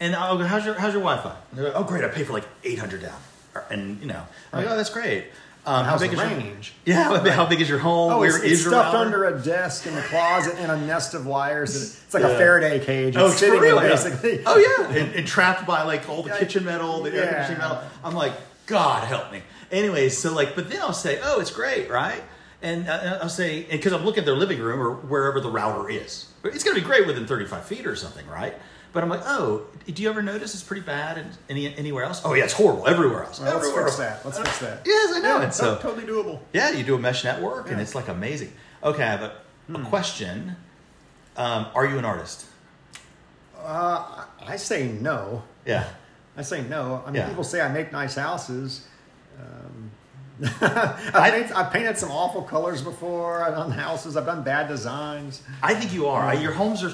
And 0.00 0.16
I'll 0.16 0.36
go, 0.38 0.44
how's 0.44 0.64
your 0.64 0.74
how's 0.74 0.92
your 0.94 1.02
Wi-Fi? 1.02 1.36
Like, 1.54 1.72
oh, 1.76 1.84
great, 1.84 2.02
I 2.04 2.08
pay 2.08 2.24
for 2.24 2.32
like 2.32 2.46
800 2.64 3.02
down, 3.02 3.20
and 3.70 4.00
you 4.00 4.06
know, 4.06 4.26
I'm 4.52 4.64
like, 4.64 4.72
oh, 4.72 4.76
that's 4.76 4.90
great. 4.90 5.26
Um, 5.64 5.84
How's 5.84 6.00
the 6.00 6.06
is 6.06 6.12
your- 6.14 6.24
range? 6.26 6.74
yeah, 6.84 7.04
how, 7.04 7.30
how 7.30 7.46
big 7.46 7.60
is 7.60 7.68
your 7.68 7.78
home? 7.78 8.12
Oh, 8.12 8.18
Where 8.18 8.28
it's, 8.28 8.38
is 8.44 8.52
it's 8.52 8.62
your 8.64 8.72
stuffed 8.72 8.94
router? 8.94 9.04
under 9.06 9.24
a 9.26 9.40
desk 9.40 9.86
in 9.86 9.94
the 9.94 10.02
closet 10.02 10.58
in 10.58 10.70
a 10.70 10.76
nest 10.86 11.14
of 11.14 11.24
wires. 11.24 11.72
That 11.74 12.04
it's 12.04 12.14
like 12.14 12.22
Yeah. 12.24 12.30
a 12.30 12.36
Faraday 12.38 12.84
cage. 12.84 13.14
It's 13.14 13.16
Oh, 13.16 13.26
it's 13.28 13.36
sitting 13.38 13.54
for 13.58 13.62
real, 13.62 13.76
there 13.78 13.88
yeah. 13.90 13.94
basically. 13.94 14.42
Oh 14.44 14.56
yeah, 14.56 14.88
and, 14.98 15.14
and 15.14 15.26
trapped 15.26 15.64
by 15.64 15.82
like 15.82 16.08
all 16.08 16.22
the 16.24 16.30
Yeah. 16.30 16.38
kitchen 16.38 16.64
metal, 16.64 17.02
the 17.04 17.10
air 17.10 17.24
Yeah. 17.24 17.30
conditioning 17.32 17.58
metal. 17.60 17.78
I'm 18.02 18.14
like, 18.14 18.32
God 18.66 19.04
help 19.04 19.30
me. 19.30 19.42
Anyways, 19.70 20.18
so 20.18 20.34
like, 20.34 20.56
but 20.56 20.68
then 20.68 20.80
I'll 20.80 20.92
say, 20.92 21.20
oh, 21.22 21.40
it's 21.40 21.52
great, 21.52 21.88
right? 21.88 22.22
And 22.60 22.88
uh, 22.88 23.18
I'll 23.22 23.28
say, 23.28 23.62
because 23.62 23.92
I'm 23.92 24.04
looking 24.04 24.20
at 24.20 24.26
their 24.26 24.36
living 24.36 24.58
room 24.60 24.80
or 24.80 24.92
wherever 24.94 25.40
the 25.40 25.50
router 25.50 25.88
is. 25.88 26.26
It's 26.44 26.64
going 26.64 26.74
to 26.76 26.80
be 26.80 26.86
great 26.86 27.06
within 27.06 27.26
35 27.26 27.64
feet 27.66 27.86
or 27.86 27.94
something, 27.94 28.26
right? 28.26 28.54
But 28.92 29.02
I'm 29.02 29.08
like, 29.08 29.22
oh, 29.24 29.62
do 29.86 30.02
you 30.02 30.10
ever 30.10 30.22
notice 30.22 30.52
it's 30.54 30.62
pretty 30.62 30.82
bad 30.82 31.16
in 31.18 31.30
any, 31.48 31.74
anywhere 31.76 32.04
else? 32.04 32.20
Oh 32.24 32.34
yeah, 32.34 32.44
it's 32.44 32.52
horrible 32.52 32.86
everywhere 32.86 33.24
else. 33.24 33.40
Well, 33.40 33.54
let's 33.54 33.66
everywhere 33.66 33.86
fix 33.86 33.98
else. 34.00 34.22
that. 34.22 34.24
Let's 34.26 34.38
fix 34.38 34.58
that. 34.58 34.82
Yes, 34.84 35.12
I 35.14 35.20
know. 35.20 35.38
Yeah, 35.38 35.42
and 35.44 35.54
so, 35.54 35.78
totally 35.78 36.04
doable. 36.06 36.40
yeah, 36.52 36.70
you 36.72 36.84
do 36.84 36.94
a 36.94 36.98
mesh 36.98 37.24
network, 37.24 37.70
and 37.70 37.80
it's 37.80 37.94
like 37.94 38.08
amazing. 38.08 38.52
Okay, 38.84 39.02
I 39.02 39.06
have 39.06 39.22
a, 39.22 39.32
a 39.74 39.84
question. 39.84 40.56
Um, 41.36 41.66
are 41.74 41.86
you 41.86 41.96
an 41.98 42.04
artist? 42.04 42.46
Uh, 43.58 44.24
I 44.44 44.56
say 44.56 44.88
no. 44.88 45.42
Yeah. 45.64 45.88
I 46.36 46.42
say 46.42 46.62
no. 46.62 47.02
I 47.06 47.10
mean, 47.10 47.16
Yeah. 47.16 47.28
people 47.28 47.44
say 47.44 47.60
I 47.60 47.68
make 47.68 47.92
nice 47.92 48.16
houses. 48.16 48.86
Um, 49.40 49.90
I've, 50.60 51.32
painted, 51.32 51.52
I've 51.52 51.72
painted 51.72 51.98
some 51.98 52.10
awful 52.10 52.42
colors 52.42 52.82
before. 52.82 53.42
I've 53.42 53.54
done 53.54 53.70
houses. 53.70 54.16
I've 54.16 54.26
done 54.26 54.42
bad 54.42 54.66
designs. 54.68 55.42
I 55.62 55.74
think 55.74 55.92
you 55.92 56.06
are. 56.06 56.22
I, 56.22 56.34
your 56.34 56.52
homes 56.52 56.82
are 56.82 56.92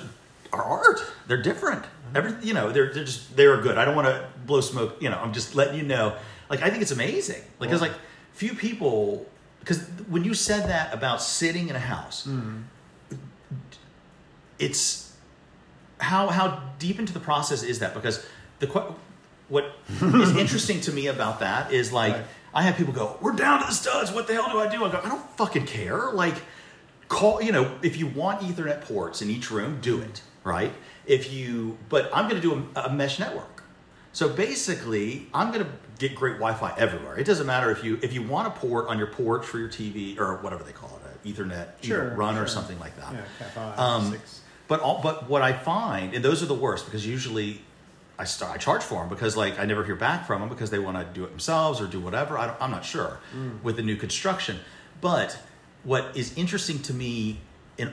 are 0.52 0.62
art. 0.62 1.00
They're 1.26 1.43
different. 1.43 1.83
Mm-hmm. 1.83 2.17
Every 2.17 2.47
you 2.47 2.55
know, 2.55 2.71
they're 2.71 2.93
they're 2.93 3.05
just 3.05 3.37
they're 3.37 3.61
good. 3.61 3.78
I 3.78 3.85
don't 3.85 3.97
want 3.97 4.09
to 4.09 4.28
blow 4.47 4.61
smoke. 4.61 4.97
You 5.00 5.11
know, 5.11 5.19
I'm 5.19 5.33
just 5.33 5.55
letting 5.55 5.76
you 5.76 5.83
know. 5.83 6.17
Like 6.49 6.62
I 6.62 6.71
think 6.71 6.83
it's 6.83 6.90
amazing. 6.90 7.43
Like 7.59 7.69
there's 7.71 7.83
like 7.83 7.93
few 8.33 8.55
people 8.55 9.26
because 9.61 9.81
when 10.09 10.25
you 10.25 10.35
said 10.35 10.69
that 10.69 10.95
about 10.95 11.21
sitting 11.21 11.69
in 11.69 11.76
a 11.76 11.81
house, 11.81 12.26
mm-hmm. 12.26 12.62
it's 14.59 15.17
how 15.99 16.28
how 16.28 16.62
deep 16.78 16.99
into 16.99 17.12
the 17.12 17.21
process 17.21 17.62
is 17.62 17.81
that? 17.81 17.95
Because 17.95 18.25
the 18.61 18.95
what 19.49 19.73
is 20.02 20.37
interesting 20.37 20.81
to 20.83 20.93
me 20.93 21.07
about 21.09 21.40
that 21.40 21.73
is 21.73 21.93
like 21.93 22.14
Right. 22.14 22.25
I 22.55 22.62
have 22.62 22.76
people 22.76 22.95
go, 22.95 23.19
"We're 23.21 23.33
down 23.33 23.61
to 23.61 23.67
the 23.67 23.73
studs. 23.73 24.11
What 24.11 24.26
the 24.26 24.33
hell 24.33 24.49
do 24.50 24.59
I 24.59 24.69
do?" 24.69 24.83
I 24.83 24.90
go, 24.90 25.00
"I 25.05 25.09
don't 25.11 25.31
fucking 25.37 25.67
care." 25.67 26.11
Like 26.11 26.35
call 27.09 27.43
you 27.43 27.52
know 27.52 27.78
if 27.83 27.97
you 27.97 28.07
want 28.07 28.40
ethernet 28.43 28.83
ports 28.83 29.23
in 29.23 29.31
each 29.31 29.50
room 29.50 29.78
do 29.81 30.00
it 30.00 30.23
right 30.49 30.73
if 31.07 31.33
you 31.33 31.76
but 31.88 32.02
i'm 32.14 32.28
going 32.28 32.40
to 32.40 32.47
do 32.49 32.67
a, 32.76 32.81
a 32.88 32.93
mesh 32.93 33.19
network 33.19 33.62
so 34.12 34.28
basically 34.28 35.26
i'm 35.35 35.52
going 35.52 35.64
to 35.64 35.71
get 35.99 36.14
great 36.14 36.35
wi-fi 36.35 36.73
everywhere 36.78 37.17
it 37.19 37.25
doesn't 37.25 37.47
matter 37.47 37.71
if 37.71 37.85
you 37.85 37.99
if 38.02 38.12
you 38.12 38.23
want 38.23 38.47
a 38.47 38.50
port 38.50 38.87
on 38.88 38.97
your 38.99 39.07
porch 39.09 39.45
for 39.45 39.59
your 39.59 39.69
tv 39.69 40.19
or 40.19 40.37
whatever 40.38 40.62
they 40.64 40.73
call 40.73 40.90
it 40.99 41.02
an 41.26 41.33
ethernet 41.33 41.69
Sure, 41.83 42.14
run 42.14 42.37
or 42.38 42.47
something 42.47 42.78
like 42.81 42.97
that 42.97 43.12
Yeah, 43.12 43.25
five, 43.55 43.78
um, 43.78 44.11
six. 44.12 44.40
but 44.69 44.81
all, 44.81 45.00
but 45.02 45.28
what 45.28 45.43
I 45.43 45.52
find, 45.52 46.14
and 46.14 46.25
those 46.25 46.43
are 46.43 46.47
the 46.47 46.61
worst 46.67 46.85
because 46.87 47.07
usually 47.07 47.61
I 48.21 48.25
start, 48.25 48.52
I 48.55 48.59
charge 48.59 48.83
for 48.83 48.99
them 49.00 49.09
because 49.09 49.37
like 49.37 49.59
I 49.59 49.64
never 49.64 49.83
hear 49.85 49.95
back 49.97 50.26
from 50.26 50.40
them 50.40 50.49
because 50.49 50.71
they 50.71 50.78
want 50.78 50.97
to 50.99 51.05
do 51.19 51.25
it 51.25 51.31
themselves 51.31 51.81
or 51.81 51.87
do 51.87 52.00
whatever. 52.00 52.37
I 52.38 52.55
I'm 52.61 52.71
not 52.71 52.85
sure 52.85 53.12
Mm. 53.35 53.62
with 53.62 53.76
the 53.76 53.83
new 53.83 53.97
construction. 53.97 54.57
But 55.00 55.38
what 55.85 56.05
is 56.17 56.37
interesting 56.37 56.78
to 56.88 56.93
me 56.95 57.38
in 57.76 57.93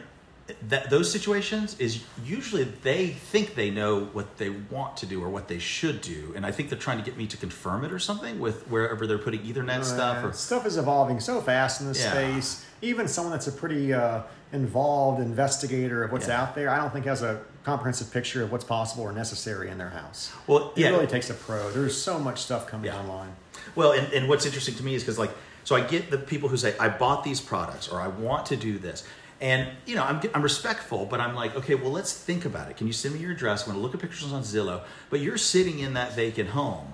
that 0.68 0.92
those 0.92 1.12
situations 1.12 1.76
is 1.80 2.04
usually 2.24 2.64
they 2.66 3.08
think 3.08 3.56
they 3.56 3.72
know 3.72 4.02
what 4.14 4.38
they 4.38 4.50
want 4.52 4.96
to 4.98 5.06
do 5.08 5.24
or 5.24 5.30
what 5.30 5.48
they 5.48 5.58
should 5.58 6.02
do, 6.02 6.34
and 6.36 6.46
I 6.46 6.52
think 6.52 6.70
they're 6.70 6.78
trying 6.78 7.00
to 7.00 7.04
get 7.04 7.18
me 7.18 7.26
to 7.28 7.38
confirm 7.38 7.84
it 7.84 7.92
or 7.92 7.98
something 7.98 8.40
with 8.40 8.68
wherever 8.68 9.08
they're 9.08 9.18
putting 9.18 9.42
Ethernet 9.42 9.84
stuff. 9.84 10.24
Uh, 10.24 10.28
Or, 10.28 10.34
stuff 10.34 10.66
is 10.68 10.78
evolving 10.78 11.20
so 11.20 11.42
fast 11.42 11.82
in 11.82 11.88
this 11.88 12.00
Yeah. 12.04 12.12
space. 12.12 12.64
Even 12.84 13.08
someone 13.08 13.32
that's 13.32 13.48
a 13.48 13.52
pretty 13.52 13.92
uh, 13.92 14.22
involved 14.54 15.20
investigator 15.20 16.04
of 16.04 16.12
what's 16.12 16.28
Yeah. 16.28 16.44
out 16.44 16.54
there, 16.54 16.70
I 16.70 16.78
don't 16.78 16.94
think 16.94 17.06
has 17.06 17.24
a 17.24 17.40
comprehensive 17.64 18.12
picture 18.12 18.44
of 18.44 18.52
what's 18.52 18.66
possible 18.66 19.04
or 19.04 19.12
necessary 19.12 19.70
in 19.72 19.80
their 19.80 19.90
house. 19.90 20.32
well, 20.46 20.74
It 20.76 20.82
yeah, 20.82 20.90
really 20.90 21.08
takes 21.08 21.32
a 21.32 21.34
pro. 21.34 21.72
There's 21.72 22.00
so 22.00 22.20
much 22.20 22.44
stuff 22.44 22.68
coming 22.68 22.92
online. 22.92 23.36
Well, 23.74 23.94
and, 23.94 24.14
and 24.14 24.30
what's 24.30 24.46
interesting 24.46 24.76
to 24.76 24.84
me 24.84 24.94
is 24.94 25.02
because 25.02 25.18
like, 25.18 25.32
so 25.64 25.76
I 25.76 25.82
get 25.82 26.12
the 26.12 26.20
people 26.20 26.50
who 26.50 26.58
say, 26.58 26.76
I 26.80 26.90
bought 26.90 27.24
these 27.24 27.42
products 27.42 27.88
or 27.88 28.00
I 28.00 28.08
want 28.08 28.46
to 28.48 28.56
do 28.56 28.78
this. 28.78 29.04
And, 29.46 29.70
you 29.86 29.96
know, 29.96 30.04
I'm, 30.04 30.20
I'm 30.34 30.42
respectful, 30.42 31.06
but 31.06 31.22
I'm 31.22 31.36
like, 31.36 31.56
okay, 31.56 31.76
well, 31.76 31.92
let's 31.92 32.12
think 32.12 32.46
about 32.46 32.72
it. 32.72 32.78
Can 32.78 32.88
you 32.88 32.94
send 32.94 33.14
me 33.14 33.20
your 33.20 33.32
address? 33.32 33.68
I'm 33.68 33.76
to 33.76 33.80
look 33.80 33.94
at 33.94 34.02
pictures 34.02 34.34
on 34.34 34.42
Zillow. 34.42 34.82
But 35.12 35.20
you're 35.20 35.38
sitting 35.38 35.78
in 35.78 35.94
that 35.94 36.16
vacant 36.16 36.50
home. 36.50 36.94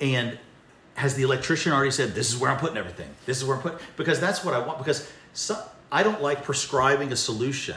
And 0.00 0.36
has 0.96 1.14
the 1.14 1.22
electrician 1.22 1.72
already 1.72 1.92
said, 1.92 2.16
this 2.16 2.32
is 2.32 2.40
where 2.40 2.50
I'm 2.50 2.58
putting 2.58 2.76
everything? 2.76 3.08
This 3.26 3.38
is 3.38 3.44
where 3.44 3.56
I'm 3.56 3.62
putting, 3.62 3.78
because 3.96 4.18
that's 4.18 4.44
what 4.44 4.54
I 4.54 4.58
want. 4.58 4.78
Because 4.78 5.08
so, 5.34 5.56
I 5.92 6.02
don't 6.02 6.20
like 6.20 6.42
prescribing 6.42 7.12
a 7.12 7.16
solution 7.16 7.76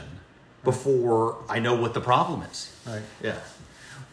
before 0.64 1.38
I 1.48 1.60
know 1.60 1.76
what 1.76 1.94
the 1.94 2.02
problem 2.02 2.42
is. 2.42 2.76
Right. 2.88 3.04
Yeah. 3.22 3.38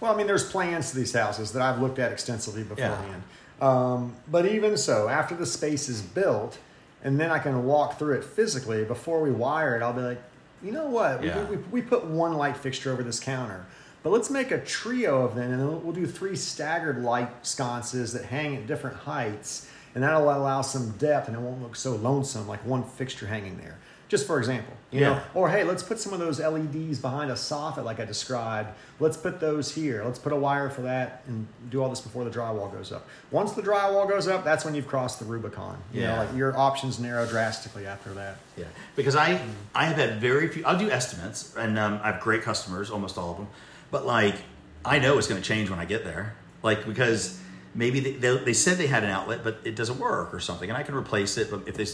Well, 0.00 0.12
I 0.12 0.16
mean, 0.18 0.26
there's 0.26 0.50
plans 0.50 0.90
to 0.90 0.96
these 0.98 1.14
houses 1.14 1.52
that 1.52 1.62
I've 1.62 1.80
looked 1.80 1.98
at 1.98 2.12
extensively 2.12 2.62
beforehand. 2.62 3.22
Um, 3.58 4.14
but 4.30 4.44
even 4.44 4.76
so, 4.76 5.08
after 5.08 5.34
the 5.34 5.46
space 5.46 5.88
is 5.88 6.02
built, 6.02 6.58
and 7.04 7.20
then 7.20 7.30
I 7.30 7.38
can 7.38 7.64
walk 7.64 7.98
through 7.98 8.14
it 8.14 8.24
physically 8.24 8.84
before 8.84 9.20
we 9.20 9.30
wire 9.30 9.76
it, 9.76 9.82
I'll 9.82 9.92
be 9.92 10.00
like, 10.00 10.22
you 10.62 10.72
know 10.72 10.86
what? 10.86 11.20
We- 11.20 11.26
Yeah. 11.28 11.44
We, 11.44 11.56
we, 11.70 11.82
put 11.82 12.04
one 12.06 12.32
light 12.34 12.56
fixture 12.56 12.90
over 12.90 13.02
this 13.02 13.20
counter, 13.20 13.66
but 14.02 14.10
let's 14.10 14.30
make 14.30 14.50
a 14.50 14.58
trio 14.58 15.22
of 15.24 15.34
them, 15.34 15.52
and 15.52 15.60
then 15.60 15.84
we'll 15.84 15.92
do 15.94 16.06
three 16.06 16.34
staggered 16.36 17.02
light 17.02 17.28
sconces 17.46 18.12
that 18.14 18.24
hang 18.24 18.56
at 18.56 18.66
different 18.66 18.96
heights, 18.96 19.68
and 19.94 20.02
that'll 20.02 20.22
allow 20.24 20.62
some 20.62 20.90
depth, 20.92 21.28
and 21.28 21.36
it 21.36 21.40
won't 21.40 21.62
look 21.62 21.76
so 21.76 21.94
lonesome 21.96 22.48
like 22.48 22.64
one 22.64 22.82
fixture 22.82 23.26
hanging 23.26 23.58
there. 23.58 23.78
Just 24.08 24.26
for 24.26 24.38
example, 24.38 24.74
you 24.90 25.00
know, 25.00 25.20
or 25.34 25.48
hey, 25.48 25.64
let's 25.64 25.82
put 25.82 25.98
some 25.98 26.12
of 26.12 26.18
those 26.20 26.38
LEDs 26.38 26.98
behind 26.98 27.30
a 27.30 27.34
soffit 27.34 27.84
like 27.84 27.98
I 28.00 28.04
described. 28.04 28.68
Let's 29.00 29.16
put 29.16 29.40
those 29.40 29.74
here. 29.74 30.04
Let's 30.04 30.18
put 30.18 30.32
a 30.32 30.36
wire 30.36 30.68
for 30.70 30.82
that 30.82 31.22
and 31.26 31.46
do 31.70 31.82
all 31.82 31.88
this 31.88 32.00
before 32.02 32.22
the 32.22 32.30
drywall 32.30 32.70
goes 32.70 32.92
up. 32.92 33.08
Once 33.30 33.52
the 33.52 33.62
drywall 33.62 34.08
goes 34.08 34.28
up, 34.28 34.44
that's 34.44 34.64
when 34.64 34.74
you've 34.74 34.86
crossed 34.86 35.18
the 35.18 35.24
Rubicon. 35.24 35.78
You 35.92 36.02
Yeah. 36.02 36.10
know, 36.16 36.16
like 36.24 36.36
your 36.36 36.56
options 36.56 37.00
narrow 37.00 37.26
drastically 37.26 37.86
after 37.86 38.12
that. 38.14 38.36
Yeah, 38.56 38.66
because 38.94 39.16
I 39.16 39.40
I 39.74 39.86
have 39.86 39.96
had 39.96 40.20
very 40.20 40.48
few. 40.48 40.64
I'll 40.66 40.78
do 40.78 40.90
estimates, 40.90 41.54
and 41.56 41.78
um, 41.78 41.98
I 42.02 42.12
have 42.12 42.20
great 42.20 42.42
customers, 42.42 42.90
almost 42.90 43.16
all 43.18 43.30
of 43.32 43.36
them. 43.38 43.48
But 43.90 44.04
like, 44.06 44.36
I 44.84 44.98
know 44.98 45.16
it's 45.18 45.26
going 45.28 45.40
to 45.40 45.46
change 45.48 45.70
when 45.70 45.78
I 45.78 45.86
get 45.86 46.04
there. 46.04 46.34
Like 46.62 46.86
because 46.86 47.40
maybe 47.74 48.00
they, 48.00 48.12
they, 48.12 48.36
they 48.36 48.52
said 48.52 48.76
they 48.78 48.86
had 48.86 49.02
an 49.02 49.10
outlet, 49.10 49.40
but 49.42 49.58
it 49.64 49.74
doesn't 49.76 49.98
work 49.98 50.32
or 50.34 50.40
something, 50.40 50.68
and 50.68 50.76
I 50.76 50.82
can 50.82 50.94
replace 50.94 51.36
it. 51.38 51.50
But 51.50 51.66
if 51.66 51.74
they, 51.76 51.86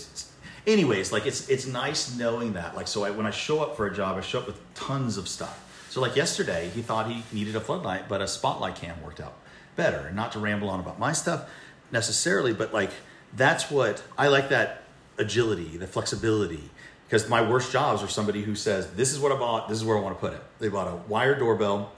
anyways, 0.66 1.12
like 1.12 1.26
it's 1.26 1.48
it's 1.48 1.66
nice 1.66 2.16
knowing 2.16 2.54
that. 2.54 2.76
Like 2.76 2.88
so, 2.88 3.04
I, 3.04 3.10
when 3.10 3.26
I 3.26 3.30
show 3.30 3.60
up 3.60 3.76
for 3.76 3.86
a 3.86 3.94
job, 3.94 4.16
I 4.16 4.20
show 4.20 4.40
up 4.40 4.46
with 4.46 4.60
tons 4.74 5.16
of 5.16 5.28
stuff. 5.28 5.66
So 5.90 6.00
like 6.00 6.16
yesterday, 6.16 6.70
he 6.74 6.82
thought 6.82 7.10
he 7.10 7.22
needed 7.32 7.56
a 7.56 7.60
floodlight, 7.60 8.08
but 8.08 8.20
a 8.20 8.28
spotlight 8.28 8.76
cam 8.76 9.02
worked 9.02 9.20
out 9.20 9.34
better. 9.76 10.06
And 10.06 10.16
not 10.16 10.32
to 10.32 10.38
ramble 10.38 10.70
on 10.70 10.80
about 10.80 10.98
my 10.98 11.12
stuff 11.12 11.48
necessarily, 11.90 12.52
but 12.52 12.72
like 12.72 12.90
that's 13.36 13.70
what 13.70 14.02
I 14.16 14.28
like 14.28 14.48
that 14.50 14.82
agility, 15.18 15.76
the 15.76 15.86
flexibility. 15.86 16.70
Because 17.06 17.28
my 17.28 17.42
worst 17.42 17.72
jobs 17.72 18.02
are 18.02 18.08
somebody 18.08 18.42
who 18.42 18.54
says, 18.54 18.92
"This 18.92 19.12
is 19.12 19.18
what 19.18 19.32
I 19.32 19.36
bought. 19.36 19.68
This 19.68 19.78
is 19.78 19.84
where 19.84 19.96
I 19.96 20.00
want 20.00 20.16
to 20.16 20.20
put 20.20 20.32
it." 20.32 20.42
They 20.60 20.68
bought 20.68 20.86
a 20.86 20.96
wire 21.08 21.36
doorbell, 21.36 21.92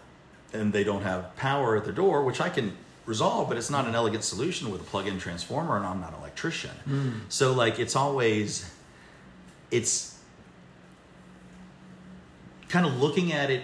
and 0.54 0.72
they 0.72 0.84
don't 0.84 1.02
have 1.02 1.36
power 1.36 1.76
at 1.76 1.84
their 1.84 1.92
door, 1.92 2.24
which 2.24 2.40
I 2.40 2.48
can 2.48 2.76
resolve, 3.06 3.48
but 3.48 3.56
it's 3.58 3.70
not 3.70 3.86
an 3.86 3.94
elegant 3.94 4.24
solution 4.24 4.70
with 4.70 4.80
a 4.80 4.84
plug-in 4.84 5.18
transformer, 5.18 5.76
and 5.76 5.84
I'm 5.86 6.00
not 6.00 6.10
an 6.12 6.20
electrician. 6.20 6.70
Mm. 6.88 7.20
So 7.28 7.52
like, 7.52 7.78
it's 7.78 7.96
always, 7.96 8.70
it's 9.70 10.18
kind 12.68 12.86
of 12.86 13.00
looking 13.00 13.32
at 13.32 13.50
it 13.50 13.62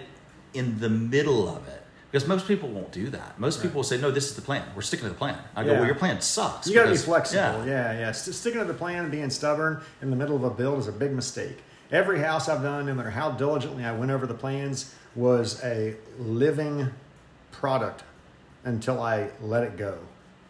in 0.53 0.79
the 0.79 0.89
middle 0.89 1.47
of 1.47 1.67
it 1.67 1.75
Because 2.11 2.27
most 2.27 2.47
people 2.47 2.69
won't 2.69 2.91
do 2.91 3.07
that. 3.11 3.39
Most 3.39 3.57
Right. 3.57 3.63
people 3.65 3.77
will 3.77 3.83
say, 3.83 3.97
"No, 3.99 4.09
this 4.09 4.25
is 4.25 4.33
the 4.35 4.41
plan. 4.41 4.63
We're 4.75 4.81
sticking 4.81 5.05
to 5.05 5.09
the 5.09 5.15
plan." 5.15 5.37
I 5.55 5.63
go, 5.63 5.69
Yeah. 5.73 5.77
"Well, 5.77 5.85
your 5.85 5.93
plan 5.93 6.21
sucks." 6.21 6.65
You 6.67 6.73
got 6.73 6.85
to 6.85 6.89
be 6.91 6.97
flexible. 6.97 7.67
Yeah, 7.67 7.93
yeah. 7.99 8.11
St- 8.11 8.35
sticking 8.35 8.59
to 8.59 8.65
the 8.65 8.73
plan 8.73 9.03
and 9.03 9.11
being 9.11 9.29
stubborn 9.29 9.81
in 10.01 10.09
the 10.09 10.15
middle 10.15 10.35
of 10.35 10.43
a 10.43 10.49
build 10.49 10.79
is 10.79 10.87
a 10.87 10.91
big 10.91 11.11
mistake. 11.13 11.61
Every 11.91 12.19
house 12.19 12.49
I've 12.49 12.63
done, 12.63 12.87
no 12.87 12.95
matter 12.95 13.11
how 13.11 13.29
diligently 13.29 13.85
I 13.85 13.91
went 13.91 14.09
over 14.09 14.25
the 14.25 14.33
plans, 14.33 14.91
was 15.15 15.63
a 15.63 15.97
living 16.17 16.89
product 17.51 18.01
until 18.63 19.01
I 19.01 19.29
let 19.41 19.63
it 19.63 19.77
go. 19.77 19.97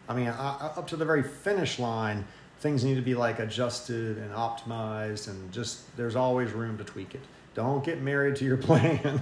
I 0.08 0.14
mean, 0.14 0.28
I, 0.28 0.32
I- 0.56 0.72
up 0.76 0.86
to 0.88 0.96
the 0.96 1.04
very 1.04 1.22
finish 1.22 1.78
line, 1.78 2.24
things 2.60 2.84
need 2.84 2.96
to 2.96 3.02
be 3.02 3.14
like 3.14 3.38
adjusted 3.38 4.18
and 4.18 4.32
optimized, 4.32 5.28
and 5.28 5.52
just 5.52 5.96
there's 5.96 6.16
always 6.16 6.52
room 6.52 6.76
to 6.78 6.84
tweak 6.84 7.14
it. 7.14 7.20
Don't 7.54 7.84
get 7.84 8.00
married 8.00 8.36
to 8.36 8.44
your 8.44 8.56
plan. 8.68 9.20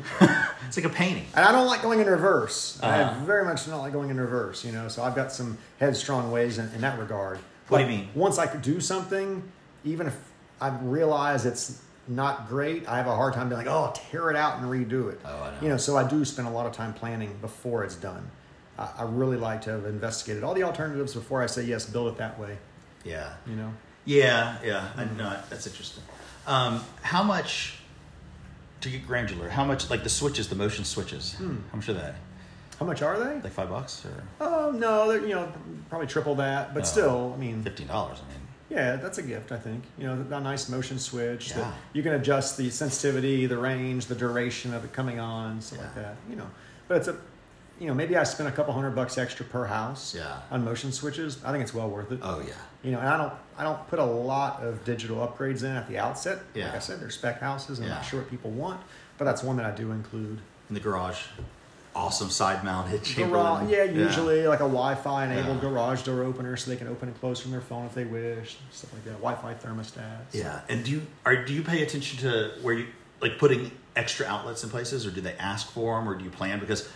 It's 0.67 0.77
like 0.77 0.87
a 0.87 0.91
painting. 0.91 1.25
And 1.35 1.45
I 1.45 1.53
don't 1.53 1.67
like 1.67 1.83
going 1.83 2.01
in 2.01 2.07
reverse. 2.07 2.79
I 2.83 3.03
Uh-huh. 3.03 3.25
very 3.25 3.45
much 3.45 3.65
do 3.65 3.71
not 3.71 3.79
like 3.81 3.93
going 3.93 4.11
in 4.11 4.21
reverse, 4.21 4.65
you 4.65 4.73
know. 4.73 4.89
So 4.89 5.03
I've 5.03 5.15
got 5.15 5.33
some 5.33 5.57
headstrong 5.81 6.31
ways 6.31 6.59
in, 6.59 6.69
in 6.75 6.81
that 6.83 6.99
regard. 6.99 7.39
What 7.69 7.79
do 7.79 7.85
you 7.85 7.91
mean? 7.91 8.09
Once 8.15 8.39
I 8.39 8.47
could 8.47 8.63
do 8.63 8.81
something, 8.81 9.43
even 9.85 10.07
if 10.07 10.17
I 10.61 10.69
realize 10.83 11.47
it's 11.47 11.83
not 12.07 12.49
great, 12.49 12.89
I 12.89 12.97
have 12.97 13.07
a 13.07 13.15
hard 13.15 13.35
time 13.35 13.49
being 13.49 13.59
like, 13.59 13.67
oh, 13.69 13.93
tear 14.11 14.31
it 14.31 14.37
out 14.37 14.59
and 14.59 14.67
redo 14.71 15.11
it. 15.13 15.21
Oh, 15.25 15.43
I 15.43 15.51
know. 15.51 15.57
You 15.63 15.69
know, 15.69 15.77
so 15.77 15.97
I 15.97 16.07
do 16.09 16.25
spend 16.25 16.49
a 16.49 16.51
lot 16.51 16.67
of 16.67 16.73
time 16.73 16.93
planning 16.95 17.37
before 17.41 17.85
it's 17.85 17.97
done. 17.97 18.31
I, 18.79 18.89
I 18.99 19.03
really 19.05 19.37
like 19.37 19.63
to 19.63 19.71
have 19.71 19.85
investigated 19.87 20.45
all 20.45 20.55
the 20.55 20.63
alternatives 20.63 21.15
before 21.15 21.43
I 21.43 21.47
say 21.47 21.65
yes, 21.65 21.87
build 21.87 22.09
it 22.13 22.19
that 22.19 22.39
way. 22.39 22.57
Yeah. 23.05 23.35
You 23.47 23.57
know. 23.57 23.73
Yeah, 24.05 24.57
yeah. 24.65 24.89
I 24.97 25.05
know 25.05 25.37
that's 25.51 25.67
interesting. 25.67 26.03
Um, 26.47 26.83
how 27.03 27.23
much 27.23 27.79
to 28.81 28.89
get 28.89 29.07
granular? 29.07 29.49
How 29.49 29.65
much 29.65 29.91
like 29.91 30.03
the 30.03 30.09
switches, 30.09 30.49
the 30.49 30.55
motion 30.57 30.85
switches? 30.85 31.35
Hmm. 31.35 31.57
How 31.71 31.77
much 31.77 31.89
are 31.89 31.95
they? 31.95 32.15
How 32.79 32.87
much 32.87 33.03
are 33.03 33.19
they? 33.19 33.41
Like 33.41 33.53
five 33.53 33.69
bucks 33.69 34.05
or 34.07 34.23
Oh 34.41 34.71
no, 34.71 35.09
they're, 35.09 35.21
you 35.23 35.35
know, 35.35 35.53
probably 35.91 36.07
triple 36.07 36.37
that, 36.37 36.73
but 36.75 36.85
Oh. 36.85 36.87
still, 36.87 37.33
I 37.37 37.39
mean, 37.41 37.63
fifteen 37.63 37.89
dollars? 37.89 38.19
I 38.25 38.33
mean, 38.33 38.41
Yeah, 38.71 38.97
that's 38.97 39.19
a 39.19 39.23
gift, 39.23 39.51
I 39.51 39.57
think. 39.59 39.83
You 39.99 40.07
know, 40.07 40.27
a 40.37 40.41
nice 40.41 40.69
motion 40.69 40.99
switch 40.99 41.51
Yeah. 41.51 41.57
that 41.59 41.75
you 41.93 42.03
can 42.03 42.13
adjust 42.15 42.57
the 42.57 42.71
sensitivity, 42.71 43.47
the 43.47 43.59
range, 43.59 44.07
the 44.07 44.15
duration 44.15 44.73
of 44.75 44.85
it 44.85 44.93
coming 44.93 45.19
on, 45.19 45.61
stuff 45.61 45.81
like 45.81 45.95
that. 45.97 46.17
You 46.31 46.37
know, 46.37 46.49
but 46.87 46.99
it's 46.99 47.09
a, 47.09 47.17
you 47.81 47.87
know, 47.87 47.95
maybe 47.95 48.17
I 48.17 48.25
spend 48.25 48.49
a 48.49 48.53
couple 48.53 48.73
hundred 48.75 48.91
bucks 48.93 49.19
extra 49.19 49.45
per 49.47 49.65
house 49.67 50.15
Yeah. 50.15 50.41
on 50.51 50.65
motion 50.65 50.93
switches. 50.93 51.43
I 51.45 51.53
think 51.53 51.63
it's 51.63 51.75
well 51.75 51.89
worth 51.89 52.11
it. 52.13 52.21
oh 52.23 52.41
yeah, 52.47 52.55
You 52.83 52.93
know, 52.93 52.99
and 52.99 53.09
I 53.09 53.17
don't, 53.17 53.33
I 53.57 53.63
don't 53.65 53.87
put 53.89 53.99
a 53.99 54.05
lot 54.05 54.63
of 54.63 54.85
digital 54.85 55.19
upgrades 55.27 55.63
in 55.63 55.71
at 55.71 55.89
the 55.89 55.99
outset. 55.99 56.39
Yeah. 56.55 56.67
Like 56.67 56.77
I 56.77 56.79
said, 56.81 57.01
they're 57.01 57.11
spec 57.11 57.41
houses, 57.41 57.79
I'm 57.79 57.85
Yeah. 57.87 57.95
not 57.95 58.05
sure 58.05 58.21
what 58.21 58.31
people 58.31 58.51
want, 58.51 58.81
but 59.17 59.25
that's 59.25 59.43
one 59.43 59.57
that 59.57 59.67
I 59.67 59.71
do 59.71 59.93
include. 59.93 60.41
in 60.69 60.75
the 60.75 60.81
garage, 60.81 61.21
awesome 61.97 62.29
side 62.31 62.63
mounted 62.63 63.03
Garage, 63.17 63.71
yeah, 63.71 63.85
usually 63.85 64.47
like 64.47 64.61
a 64.61 64.69
Wi-Fi 64.69 65.25
enabled 65.25 65.57
Yeah. 65.63 65.71
garage 65.71 66.03
door 66.03 66.23
opener, 66.25 66.57
so 66.57 66.71
they 66.71 66.77
can 66.77 66.89
open 66.89 67.09
and 67.09 67.19
close 67.19 67.41
from 67.41 67.51
their 67.53 67.61
phone 67.63 67.87
if 67.87 67.95
they 67.95 68.05
wish, 68.05 68.59
stuff 68.71 68.93
like 68.93 69.05
that. 69.05 69.21
Wi-Fi 69.23 69.55
thermostats. 69.55 70.33
Yeah, 70.33 70.61
and 70.69 70.85
do 70.85 70.91
you 70.91 71.07
are 71.25 71.37
do 71.45 71.55
you 71.55 71.63
pay 71.63 71.83
attention 71.83 72.19
to 72.21 72.53
where 72.63 72.75
you 72.75 72.87
like 73.23 73.39
putting 73.39 73.73
extra 73.97 74.27
outlets 74.27 74.63
in 74.63 74.69
places, 74.71 75.07
or 75.07 75.11
do 75.11 75.21
they 75.21 75.35
ask 75.39 75.71
for 75.71 75.99
them, 75.99 76.09
or 76.09 76.15
do 76.17 76.23
you 76.25 76.31
plan? 76.31 76.61
Because 76.61 76.89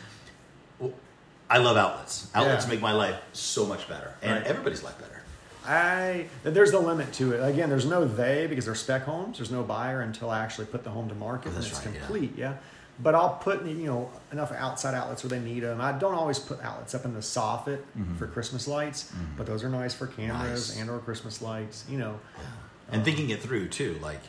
I 1.55 1.59
love 1.59 1.77
outlets. 1.77 2.29
Outlets 2.35 2.65
Yeah. 2.65 2.71
make 2.73 2.81
my 2.81 2.93
life 2.93 3.17
so 3.35 3.67
much 3.67 3.87
better, 3.89 4.13
and 4.23 4.33
Right. 4.39 4.47
everybody's 4.47 4.83
life 4.83 4.99
better. 4.99 5.23
I 5.67 6.27
there's 6.45 6.71
the 6.73 6.79
limit 6.81 7.13
to 7.15 7.33
it. 7.33 7.41
Again, 7.47 7.69
there's 7.69 7.87
no 7.87 8.05
they 8.05 8.47
because 8.49 8.65
they're 8.65 8.75
spec 8.75 9.03
homes. 9.05 9.39
There's 9.39 9.51
no 9.51 9.63
buyer 9.63 10.01
until 10.01 10.31
I 10.31 10.41
actually 10.41 10.67
put 10.67 10.83
the 10.83 10.91
home 10.91 11.09
to 11.11 11.15
market 11.15 11.51
Oh, 11.53 11.57
and 11.57 11.65
it's 11.65 11.75
right, 11.75 11.83
complete. 12.01 12.35
Yeah. 12.37 12.55
But 13.01 13.15
I'll 13.15 13.35
put 13.35 13.65
you 13.65 13.87
know 13.87 14.11
enough 14.33 14.51
outside 14.53 14.95
outlets 14.95 15.23
where 15.25 15.31
they 15.31 15.39
need 15.41 15.61
them. 15.61 15.81
I 15.81 15.93
don't 15.93 16.15
always 16.15 16.39
put 16.39 16.61
outlets 16.63 16.95
up 16.95 17.05
in 17.05 17.15
the 17.15 17.21
soffit 17.21 17.81
for 18.19 18.27
Christmas 18.27 18.67
lights, 18.67 19.13
but 19.37 19.47
those 19.47 19.63
are 19.63 19.69
nice 19.69 19.95
for 19.95 20.07
cameras 20.07 20.71
Mm-hmm. 20.71 20.79
Nice. 20.79 20.81
and 20.81 20.91
or 20.91 20.99
Christmas 21.01 21.41
lights. 21.43 21.85
You 21.89 21.99
know, 21.99 22.19
and 22.91 23.05
thinking 23.05 23.31
it 23.31 23.41
through 23.43 23.69
too 23.69 23.99
like 24.03 24.21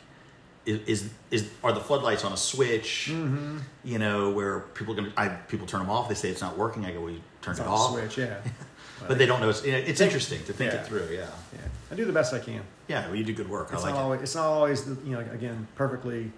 is 0.66 1.10
is, 1.30 1.50
are 1.62 1.72
the 1.72 1.80
floodlights 1.80 2.24
on 2.24 2.32
a 2.32 2.36
switch 2.36 3.08
Mm-hmm. 3.12 3.58
you 3.84 3.98
know 3.98 4.30
where 4.30 4.60
people 4.60 4.94
gonna 4.94 5.12
I, 5.16 5.28
people 5.28 5.66
turn 5.66 5.80
them 5.80 5.90
off 5.90 6.08
they 6.08 6.14
say 6.14 6.30
it's 6.30 6.40
not 6.40 6.56
working 6.56 6.84
i 6.86 6.92
go 6.92 7.00
well 7.00 7.10
you 7.10 7.20
turned 7.42 7.58
it 7.58 7.66
off 7.66 7.92
switch. 7.92 8.16
Yeah. 8.18 8.36
but 9.08 9.18
they 9.18 9.26
don't 9.26 9.40
know 9.40 9.50
it's, 9.50 9.62
it's 9.64 10.00
interesting 10.00 10.42
to 10.44 10.52
think 10.52 10.72
Yeah. 10.72 10.80
it 10.80 10.86
through 10.86 11.08
yeah 11.12 11.26
Yeah. 11.52 11.58
I 11.90 11.94
do 11.94 12.04
the 12.06 12.12
best 12.12 12.32
I 12.32 12.38
can. 12.38 12.62
yeah 12.88 13.06
well, 13.06 13.16
you 13.16 13.24
do 13.24 13.34
good 13.34 13.48
work 13.50 13.68
It's 13.72 13.82
i 13.82 13.86
like 13.86 13.94
not 13.94 14.00
it 14.00 14.04
always. 14.04 14.20
It's 14.22 14.34
not 14.34 14.46
always 14.46 14.84
the, 14.84 14.96
you 15.06 15.12
know 15.16 15.20
again 15.32 15.66
perfectly 15.76 16.32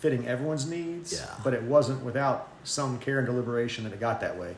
fitting 0.00 0.26
everyone's 0.28 0.68
needs. 0.68 1.12
Yeah. 1.14 1.26
But 1.42 1.54
it 1.54 1.62
wasn't 1.62 2.04
without 2.04 2.48
some 2.64 2.98
care 2.98 3.18
and 3.18 3.26
deliberation 3.26 3.84
that 3.84 3.92
it 3.94 3.98
got 4.00 4.20
that 4.20 4.36
way. 4.38 4.54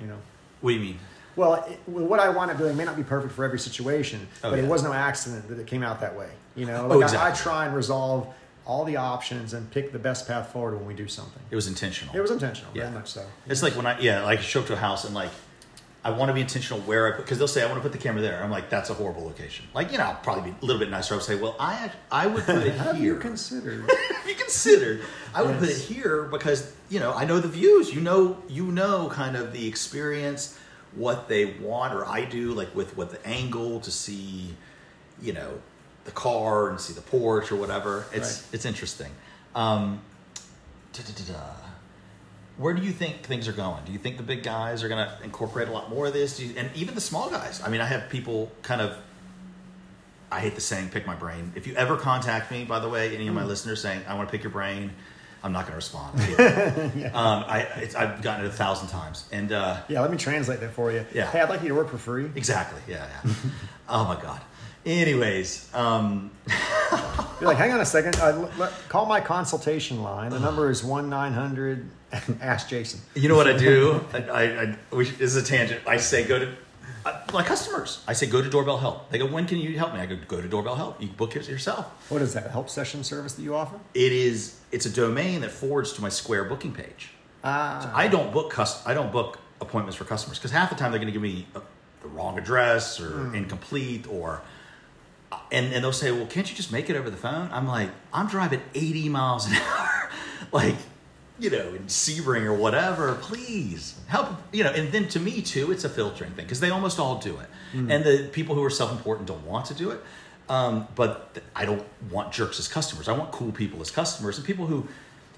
You 0.00 0.08
know. 0.08 0.18
what 0.60 0.70
do 0.72 0.76
you 0.76 0.80
mean 0.80 0.98
Well, 1.36 1.54
it, 1.68 1.78
what 1.86 2.18
I 2.18 2.28
wind 2.30 2.50
up 2.50 2.58
doing 2.58 2.76
may 2.76 2.84
not 2.84 2.96
be 2.96 3.02
perfect 3.02 3.34
for 3.34 3.44
every 3.44 3.58
situation, 3.58 4.26
Oh, 4.42 4.50
but 4.50 4.56
yeah. 4.58 4.64
it 4.64 4.68
was 4.68 4.82
no 4.82 4.92
accident 4.92 5.48
that 5.48 5.58
it 5.58 5.66
came 5.66 5.82
out 5.82 6.00
that 6.00 6.16
way. 6.16 6.30
You 6.54 6.66
know, 6.66 6.88
Oh, 6.90 6.96
like 6.98 7.12
I, 7.14 7.30
I 7.30 7.32
try 7.34 7.66
and 7.66 7.74
resolve 7.76 8.32
all 8.64 8.84
the 8.84 8.96
options 8.96 9.52
and 9.52 9.70
pick 9.70 9.92
the 9.92 9.98
best 9.98 10.26
path 10.26 10.50
forward 10.52 10.76
when 10.76 10.86
we 10.86 10.94
do 10.94 11.06
something. 11.06 11.40
it 11.50 11.54
was 11.54 11.68
intentional 11.68 12.16
It 12.16 12.20
was 12.20 12.30
intentional, 12.32 12.72
Yeah. 12.74 12.84
very 12.84 12.94
much 12.94 13.08
so. 13.12 13.24
It's 13.46 13.62
like 13.62 13.74
when 13.76 13.86
I 13.86 13.98
yeah, 14.00 14.22
like 14.22 14.40
show 14.40 14.60
up 14.60 14.66
to 14.68 14.72
a 14.72 14.76
house 14.76 15.04
and 15.04 15.14
like 15.14 15.30
I 16.04 16.10
want 16.10 16.28
to 16.30 16.34
be 16.34 16.40
intentional 16.40 16.80
where 16.82 17.08
I 17.12 17.16
put 17.16 17.24
because 17.24 17.38
they'll 17.38 17.48
say 17.48 17.62
I 17.62 17.66
want 17.66 17.78
to 17.78 17.82
put 17.82 17.90
the 17.92 17.98
camera 17.98 18.22
there. 18.22 18.42
I'm 18.42 18.50
like 18.50 18.70
that's 18.70 18.90
a 18.90 18.94
horrible 18.94 19.24
location. 19.24 19.66
Like 19.74 19.90
you 19.92 19.98
know, 19.98 20.04
I'll 20.04 20.14
probably 20.14 20.50
be 20.52 20.56
a 20.62 20.64
little 20.64 20.78
bit 20.80 20.88
nicer. 20.88 21.14
I 21.14 21.16
would 21.16 21.24
say, 21.26 21.34
well, 21.34 21.56
I 21.60 21.90
I 22.12 22.26
would 22.28 22.44
put 22.44 22.64
it 22.64 22.74
Have 22.78 22.96
here. 22.96 23.14
you 23.14 23.20
considered? 23.20 23.90
Have 24.14 24.28
you 24.28 24.34
considered? 24.36 25.02
I 25.34 25.42
would 25.42 25.58
put 25.58 25.68
it 25.68 25.76
here 25.76 26.22
because 26.24 26.72
you 26.90 26.98
know 27.00 27.12
I 27.12 27.24
know 27.24 27.40
the 27.40 27.48
views. 27.48 27.92
You 27.94 28.00
know 28.00 28.40
you 28.48 28.66
know 28.66 29.08
kind 29.08 29.36
of 29.36 29.52
the 29.52 29.66
experience, 29.66 30.56
what 30.96 31.28
they 31.28 31.44
want, 31.44 31.94
or 31.94 32.04
I 32.06 32.24
do 32.24 32.52
like 32.52 32.74
with 32.74 32.96
with 32.96 33.10
the 33.12 33.26
angle 33.26 33.80
to 33.80 33.90
see, 33.90 34.54
you 35.22 35.32
know, 35.32 35.60
the 36.04 36.10
car 36.10 36.70
and 36.70 36.80
see 36.80 36.92
the 36.92 37.00
porch 37.02 37.52
or 37.52 37.56
whatever. 37.56 38.06
It's 38.12 38.42
Right. 38.42 38.54
it's 38.54 38.64
interesting. 38.64 39.12
Um. 39.54 40.00
Where 42.56 42.72
do 42.72 42.82
you 42.82 42.90
think 42.92 43.22
things 43.22 43.48
are 43.48 43.52
going? 43.52 43.84
Do 43.84 43.92
you 43.92 43.98
think 43.98 44.16
the 44.16 44.22
big 44.22 44.42
guys 44.42 44.82
are 44.82 44.88
going 44.88 45.06
to 45.06 45.12
incorporate 45.22 45.68
a 45.68 45.72
lot 45.72 45.90
more 45.90 46.06
of 46.06 46.14
this? 46.14 46.38
Do 46.38 46.46
you, 46.46 46.54
and 46.56 46.70
even 46.74 46.94
the 46.94 47.02
small 47.02 47.28
guys. 47.28 47.60
I 47.62 47.68
mean, 47.68 47.82
I 47.82 47.86
have 47.86 48.08
people 48.08 48.50
kind 48.62 48.80
of. 48.80 48.96
I 50.32 50.40
hate 50.40 50.54
the 50.54 50.60
saying 50.62 50.88
"pick 50.88 51.06
my 51.06 51.14
brain." 51.14 51.52
If 51.54 51.66
you 51.66 51.74
ever 51.76 51.96
contact 51.96 52.50
me, 52.50 52.64
by 52.64 52.78
the 52.80 52.88
way, 52.88 53.14
any 53.14 53.28
of 53.28 53.34
my 53.34 53.44
listeners 53.44 53.80
saying 53.82 54.02
I 54.08 54.14
want 54.14 54.28
to 54.28 54.32
pick 54.32 54.42
your 54.42 54.52
brain, 54.52 54.92
I'm 55.42 55.52
not 55.52 55.62
going 55.66 55.72
to 55.72 55.76
respond. 55.76 56.18
um, 57.14 57.44
I, 57.46 57.66
it's, 57.76 57.94
I've 57.94 58.20
gotten 58.22 58.44
it 58.44 58.48
a 58.48 58.52
thousand 58.52 58.88
times, 58.88 59.28
and 59.30 59.52
uh, 59.52 59.78
yeah, 59.88 60.00
let 60.00 60.10
me 60.10 60.16
translate 60.16 60.60
that 60.60 60.72
for 60.72 60.90
you. 60.90 61.04
Yeah. 61.14 61.30
Hey, 61.30 61.40
I'd 61.40 61.48
like 61.48 61.62
you 61.62 61.68
to 61.68 61.74
work 61.74 61.90
for 61.90 61.98
free. 61.98 62.30
exactly, 62.34 62.80
yeah, 62.88 63.06
yeah. 63.24 63.32
oh 63.88 64.04
my 64.04 64.20
god. 64.20 64.40
Anyways, 64.84 65.68
um, 65.74 66.30
You're 67.40 67.48
like, 67.50 67.58
hang 67.58 67.72
on 67.72 67.80
a 67.80 67.84
second. 67.84 68.16
Uh, 68.16 68.26
l- 68.28 68.50
let- 68.56 68.72
call 68.88 69.04
my 69.04 69.20
consultation 69.20 70.02
line. 70.02 70.30
The 70.30 70.40
number 70.40 70.70
is 70.70 70.82
one 70.82 71.10
nine 71.10 71.32
hundred. 71.32 71.90
Ask 72.40 72.68
Jason. 72.68 73.00
You 73.14 73.28
know 73.28 73.36
what 73.36 73.46
I 73.48 73.56
do? 73.56 74.00
I, 74.12 74.18
I, 74.18 74.42
I 74.62 74.76
this 74.92 75.20
is 75.20 75.36
a 75.36 75.42
tangent. 75.42 75.82
I 75.86 75.98
say 75.98 76.24
go 76.24 76.38
to 76.38 76.54
uh, 77.06 77.20
my 77.32 77.42
customers. 77.42 78.02
I 78.06 78.12
say 78.12 78.26
go 78.26 78.42
to 78.42 78.50
Doorbell 78.50 78.78
Help. 78.78 79.10
They 79.10 79.18
go, 79.18 79.26
when 79.26 79.46
can 79.46 79.58
you 79.58 79.78
help 79.78 79.94
me? 79.94 80.00
I 80.00 80.06
go, 80.06 80.16
go 80.28 80.40
to 80.40 80.48
Doorbell 80.48 80.74
Help. 80.76 81.00
You 81.00 81.08
can 81.08 81.16
book 81.16 81.36
it 81.36 81.48
yourself. 81.48 81.86
What 82.10 82.20
is 82.22 82.34
that? 82.34 82.46
A 82.46 82.48
help 82.50 82.68
session 82.68 83.04
service 83.04 83.34
that 83.34 83.42
you 83.42 83.54
offer? 83.54 83.78
It 83.94 84.12
is. 84.12 84.60
It's 84.72 84.86
a 84.86 84.90
domain 84.90 85.40
that 85.42 85.50
forwards 85.50 85.92
to 85.94 86.02
my 86.02 86.08
Square 86.08 86.44
booking 86.44 86.72
page. 86.72 87.10
Ah, 87.44 87.92
I 87.94 88.08
don't 88.08 88.32
book 88.32 88.50
cus- 88.50 88.84
I 88.86 88.92
don't 88.94 89.12
book 89.12 89.38
appointments 89.60 89.96
for 89.96 90.04
customers 90.04 90.38
because 90.38 90.50
half 90.50 90.68
the 90.68 90.76
time 90.76 90.90
they're 90.90 90.98
going 91.00 91.12
to 91.12 91.18
give 91.18 91.22
me 91.22 91.46
uh, 91.54 91.60
the 92.02 92.08
wrong 92.08 92.38
address 92.38 93.00
or 93.00 93.34
incomplete 93.34 94.06
or. 94.08 94.42
And, 95.52 95.72
and 95.74 95.82
they'll 95.84 95.92
say, 95.92 96.12
well, 96.12 96.26
can't 96.26 96.48
you 96.48 96.56
just 96.56 96.72
make 96.72 96.88
it 96.88 96.96
over 96.96 97.10
the 97.10 97.16
phone? 97.16 97.48
I'm 97.52 97.66
like, 97.66 97.90
I'm 98.12 98.26
driving 98.28 98.62
80 98.74 99.08
miles 99.10 99.46
an 99.46 99.54
hour, 99.56 100.10
like, 100.52 100.76
you 101.38 101.50
know, 101.50 101.68
in 101.74 101.84
Sebring 101.84 102.44
or 102.44 102.54
whatever. 102.54 103.14
Please 103.20 103.94
help, 104.06 104.28
you 104.52 104.64
know. 104.64 104.70
And 104.70 104.90
then 104.92 105.08
to 105.08 105.20
me 105.20 105.42
too, 105.42 105.72
it's 105.72 105.84
a 105.84 105.88
filtering 105.88 106.32
thing 106.32 106.44
because 106.46 106.60
they 106.60 106.70
almost 106.70 106.98
all 106.98 107.18
do 107.18 107.36
it, 107.38 107.48
and 107.74 108.04
the 108.04 108.28
people 108.32 108.54
who 108.54 108.64
are 108.64 108.70
self-important 108.70 109.28
don't 109.28 109.44
want 109.46 109.66
to 109.66 109.74
do 109.74 109.90
it. 109.90 110.00
Um, 110.48 110.86
but 110.94 111.38
I 111.56 111.64
don't 111.64 111.84
want 112.10 112.32
jerks 112.32 112.58
as 112.60 112.68
customers. 112.68 113.08
I 113.08 113.12
want 113.18 113.32
cool 113.32 113.50
people 113.52 113.80
as 113.80 113.90
customers 113.90 114.38
and 114.38 114.46
people 114.46 114.66
who, 114.68 114.86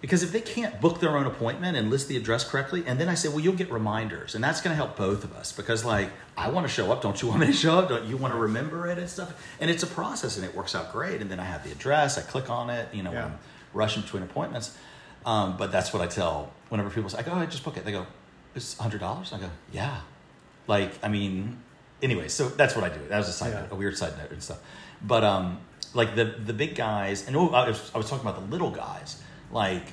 because 0.02 0.22
if 0.22 0.32
they 0.32 0.42
can't 0.42 0.80
book 0.82 1.00
their 1.00 1.16
own 1.16 1.24
appointment 1.26 1.78
and 1.78 1.88
list 1.88 2.08
the 2.08 2.16
address 2.18 2.44
correctly, 2.48 2.84
and 2.86 3.00
then 3.00 3.08
I 3.08 3.14
say, 3.14 3.28
well, 3.30 3.40
you'll 3.40 3.54
get 3.54 3.70
reminders, 3.72 4.34
and 4.34 4.44
that's 4.44 4.60
going 4.60 4.70
to 4.72 4.76
help 4.76 4.96
both 4.98 5.24
of 5.24 5.32
us 5.34 5.50
because, 5.50 5.82
like, 5.84 6.10
I 6.36 6.50
want 6.50 6.66
to 6.66 6.72
show 6.72 6.92
up. 6.92 7.00
Don't 7.00 7.20
you 7.22 7.28
want 7.28 7.40
me 7.40 7.46
to 7.46 7.52
show 7.54 7.78
up? 7.78 7.88
Don't 7.88 8.04
you 8.04 8.18
want 8.18 8.34
to 8.34 8.38
remember 8.38 8.86
it 8.86 8.98
and 8.98 9.08
stuff? 9.08 9.32
And 9.60 9.70
it's 9.70 9.82
a 9.82 9.86
process, 9.86 10.36
and 10.36 10.44
it 10.44 10.54
works 10.54 10.74
out 10.74 10.92
great. 10.92 11.22
And 11.22 11.30
then 11.30 11.40
I 11.40 11.44
have 11.44 11.64
the 11.64 11.72
address. 11.72 12.18
I 12.18 12.20
click 12.22 12.50
on 12.50 12.68
it. 12.68 12.94
You 12.94 13.02
know, 13.02 13.12
Yeah. 13.12 13.24
I'm 13.24 13.38
rushing 13.72 14.02
between 14.02 14.22
appointments. 14.22 14.76
Um, 15.26 15.56
but 15.56 15.70
that's 15.72 15.92
what 15.92 16.02
I 16.02 16.06
tell 16.06 16.52
whenever 16.68 16.90
people 16.90 17.08
say, 17.10 17.18
I 17.18 17.22
go, 17.22 17.32
oh, 17.34 17.46
just 17.46 17.64
book 17.64 17.76
it. 17.76 17.84
They 17.84 17.92
go, 17.92 18.06
it's 18.54 18.76
hundred 18.78 19.00
dollars. 19.00 19.32
I 19.32 19.38
go, 19.38 19.50
yeah. 19.72 20.00
Like, 20.66 20.92
I 21.02 21.08
mean, 21.08 21.58
anyway, 22.02 22.28
so 22.28 22.48
that's 22.48 22.74
what 22.74 22.84
I 22.84 22.88
do. 22.88 23.00
That 23.08 23.18
was 23.18 23.28
a 23.28 23.32
side 23.32 23.52
Yeah. 23.52 23.60
note, 23.62 23.72
a 23.72 23.74
weird 23.74 23.96
side 23.96 24.16
note 24.18 24.30
and 24.30 24.42
stuff. 24.42 24.60
But 25.02 25.24
um, 25.24 25.58
like 25.94 26.14
the 26.14 26.24
the 26.24 26.52
big 26.52 26.74
guys, 26.74 27.26
and 27.26 27.36
oh, 27.36 27.48
I 27.50 27.68
was, 27.68 27.90
I 27.94 27.98
was 27.98 28.08
talking 28.08 28.26
about 28.28 28.40
the 28.40 28.46
little 28.50 28.70
guys, 28.70 29.22
like, 29.52 29.84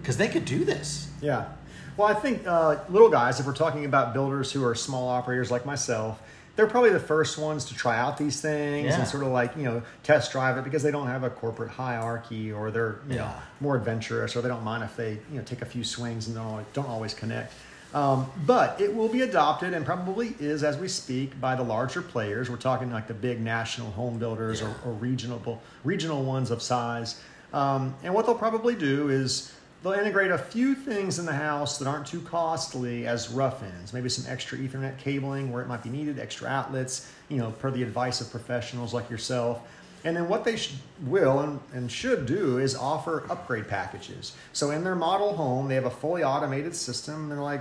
because 0.00 0.16
they 0.16 0.28
could 0.28 0.44
do 0.44 0.64
this. 0.64 1.10
Yeah. 1.20 1.52
Well, 1.96 2.08
I 2.08 2.14
think 2.14 2.46
uh, 2.46 2.78
little 2.88 3.10
guys, 3.10 3.40
if 3.40 3.46
we're 3.46 3.52
talking 3.54 3.84
about 3.84 4.14
builders 4.14 4.52
who 4.52 4.64
are 4.64 4.74
small 4.74 5.08
operators 5.08 5.50
like 5.50 5.66
myself, 5.66 6.22
they're 6.60 6.68
probably 6.68 6.90
the 6.90 7.00
first 7.00 7.38
ones 7.38 7.64
to 7.64 7.74
try 7.74 7.98
out 7.98 8.18
these 8.18 8.38
things 8.42 8.88
Yeah. 8.88 8.98
and 8.98 9.08
sort 9.08 9.22
of 9.22 9.30
like 9.30 9.56
you 9.56 9.62
know 9.62 9.82
test 10.02 10.30
drive 10.30 10.58
it 10.58 10.64
because 10.64 10.82
they 10.82 10.90
don't 10.90 11.06
have 11.06 11.24
a 11.24 11.30
corporate 11.30 11.70
hierarchy 11.70 12.52
or 12.52 12.70
they're 12.70 12.98
you 13.08 13.16
know 13.16 13.32
more 13.60 13.76
adventurous 13.76 14.36
or 14.36 14.42
they 14.42 14.48
don't 14.50 14.62
mind 14.62 14.84
if 14.84 14.94
they 14.94 15.12
you 15.32 15.38
know 15.38 15.42
take 15.42 15.62
a 15.62 15.64
few 15.64 15.82
swings 15.84 16.26
and 16.26 16.36
don't 16.36 16.44
always, 16.46 16.66
don't 16.74 16.86
always 16.86 17.14
connect. 17.14 17.54
Um, 17.94 18.30
but 18.44 18.78
it 18.78 18.94
will 18.94 19.08
be 19.08 19.22
adopted 19.22 19.72
and 19.72 19.86
probably 19.86 20.34
is 20.38 20.62
as 20.62 20.76
we 20.76 20.86
speak 20.86 21.40
by 21.40 21.56
the 21.56 21.62
larger 21.62 22.02
players. 22.02 22.50
We're 22.50 22.56
talking 22.58 22.92
like 22.92 23.08
the 23.08 23.14
big 23.14 23.40
national 23.40 23.90
home 23.92 24.18
builders 24.18 24.60
Yeah. 24.60 24.74
or, 24.84 24.90
or 24.90 24.92
regional 24.92 25.62
regional 25.82 26.22
ones 26.22 26.50
of 26.50 26.60
size. 26.60 27.18
Um, 27.54 27.94
and 28.04 28.12
what 28.14 28.26
they'll 28.26 28.34
probably 28.36 28.74
do 28.74 29.08
is 29.08 29.50
they'll 29.82 29.92
integrate 29.92 30.30
a 30.30 30.38
few 30.38 30.74
things 30.74 31.18
in 31.18 31.26
the 31.26 31.32
house 31.32 31.78
that 31.78 31.88
aren't 31.88 32.06
too 32.06 32.20
costly 32.20 33.06
as 33.06 33.30
rough 33.30 33.62
ends. 33.62 33.92
Maybe 33.92 34.08
some 34.08 34.30
extra 34.30 34.58
Ethernet 34.58 34.98
cabling 34.98 35.50
where 35.50 35.62
it 35.62 35.68
might 35.68 35.82
be 35.82 35.90
needed, 35.90 36.18
extra 36.18 36.48
outlets, 36.48 37.10
you 37.28 37.38
know, 37.38 37.50
per 37.52 37.70
the 37.70 37.82
advice 37.82 38.20
of 38.20 38.30
professionals 38.30 38.92
like 38.92 39.08
yourself. 39.08 39.62
And 40.04 40.16
then 40.16 40.28
what 40.28 40.44
they 40.44 40.58
will 41.04 41.40
and, 41.40 41.60
and 41.74 41.90
should 41.90 42.24
do 42.26 42.58
is 42.58 42.74
offer 42.74 43.24
upgrade 43.30 43.68
packages. 43.68 44.34
So 44.52 44.70
in 44.70 44.82
their 44.82 44.94
model 44.94 45.34
home, 45.34 45.68
they 45.68 45.74
have 45.74 45.84
a 45.84 45.90
fully 45.90 46.24
automated 46.24 46.74
system. 46.74 47.28
They're 47.28 47.38
like, 47.38 47.60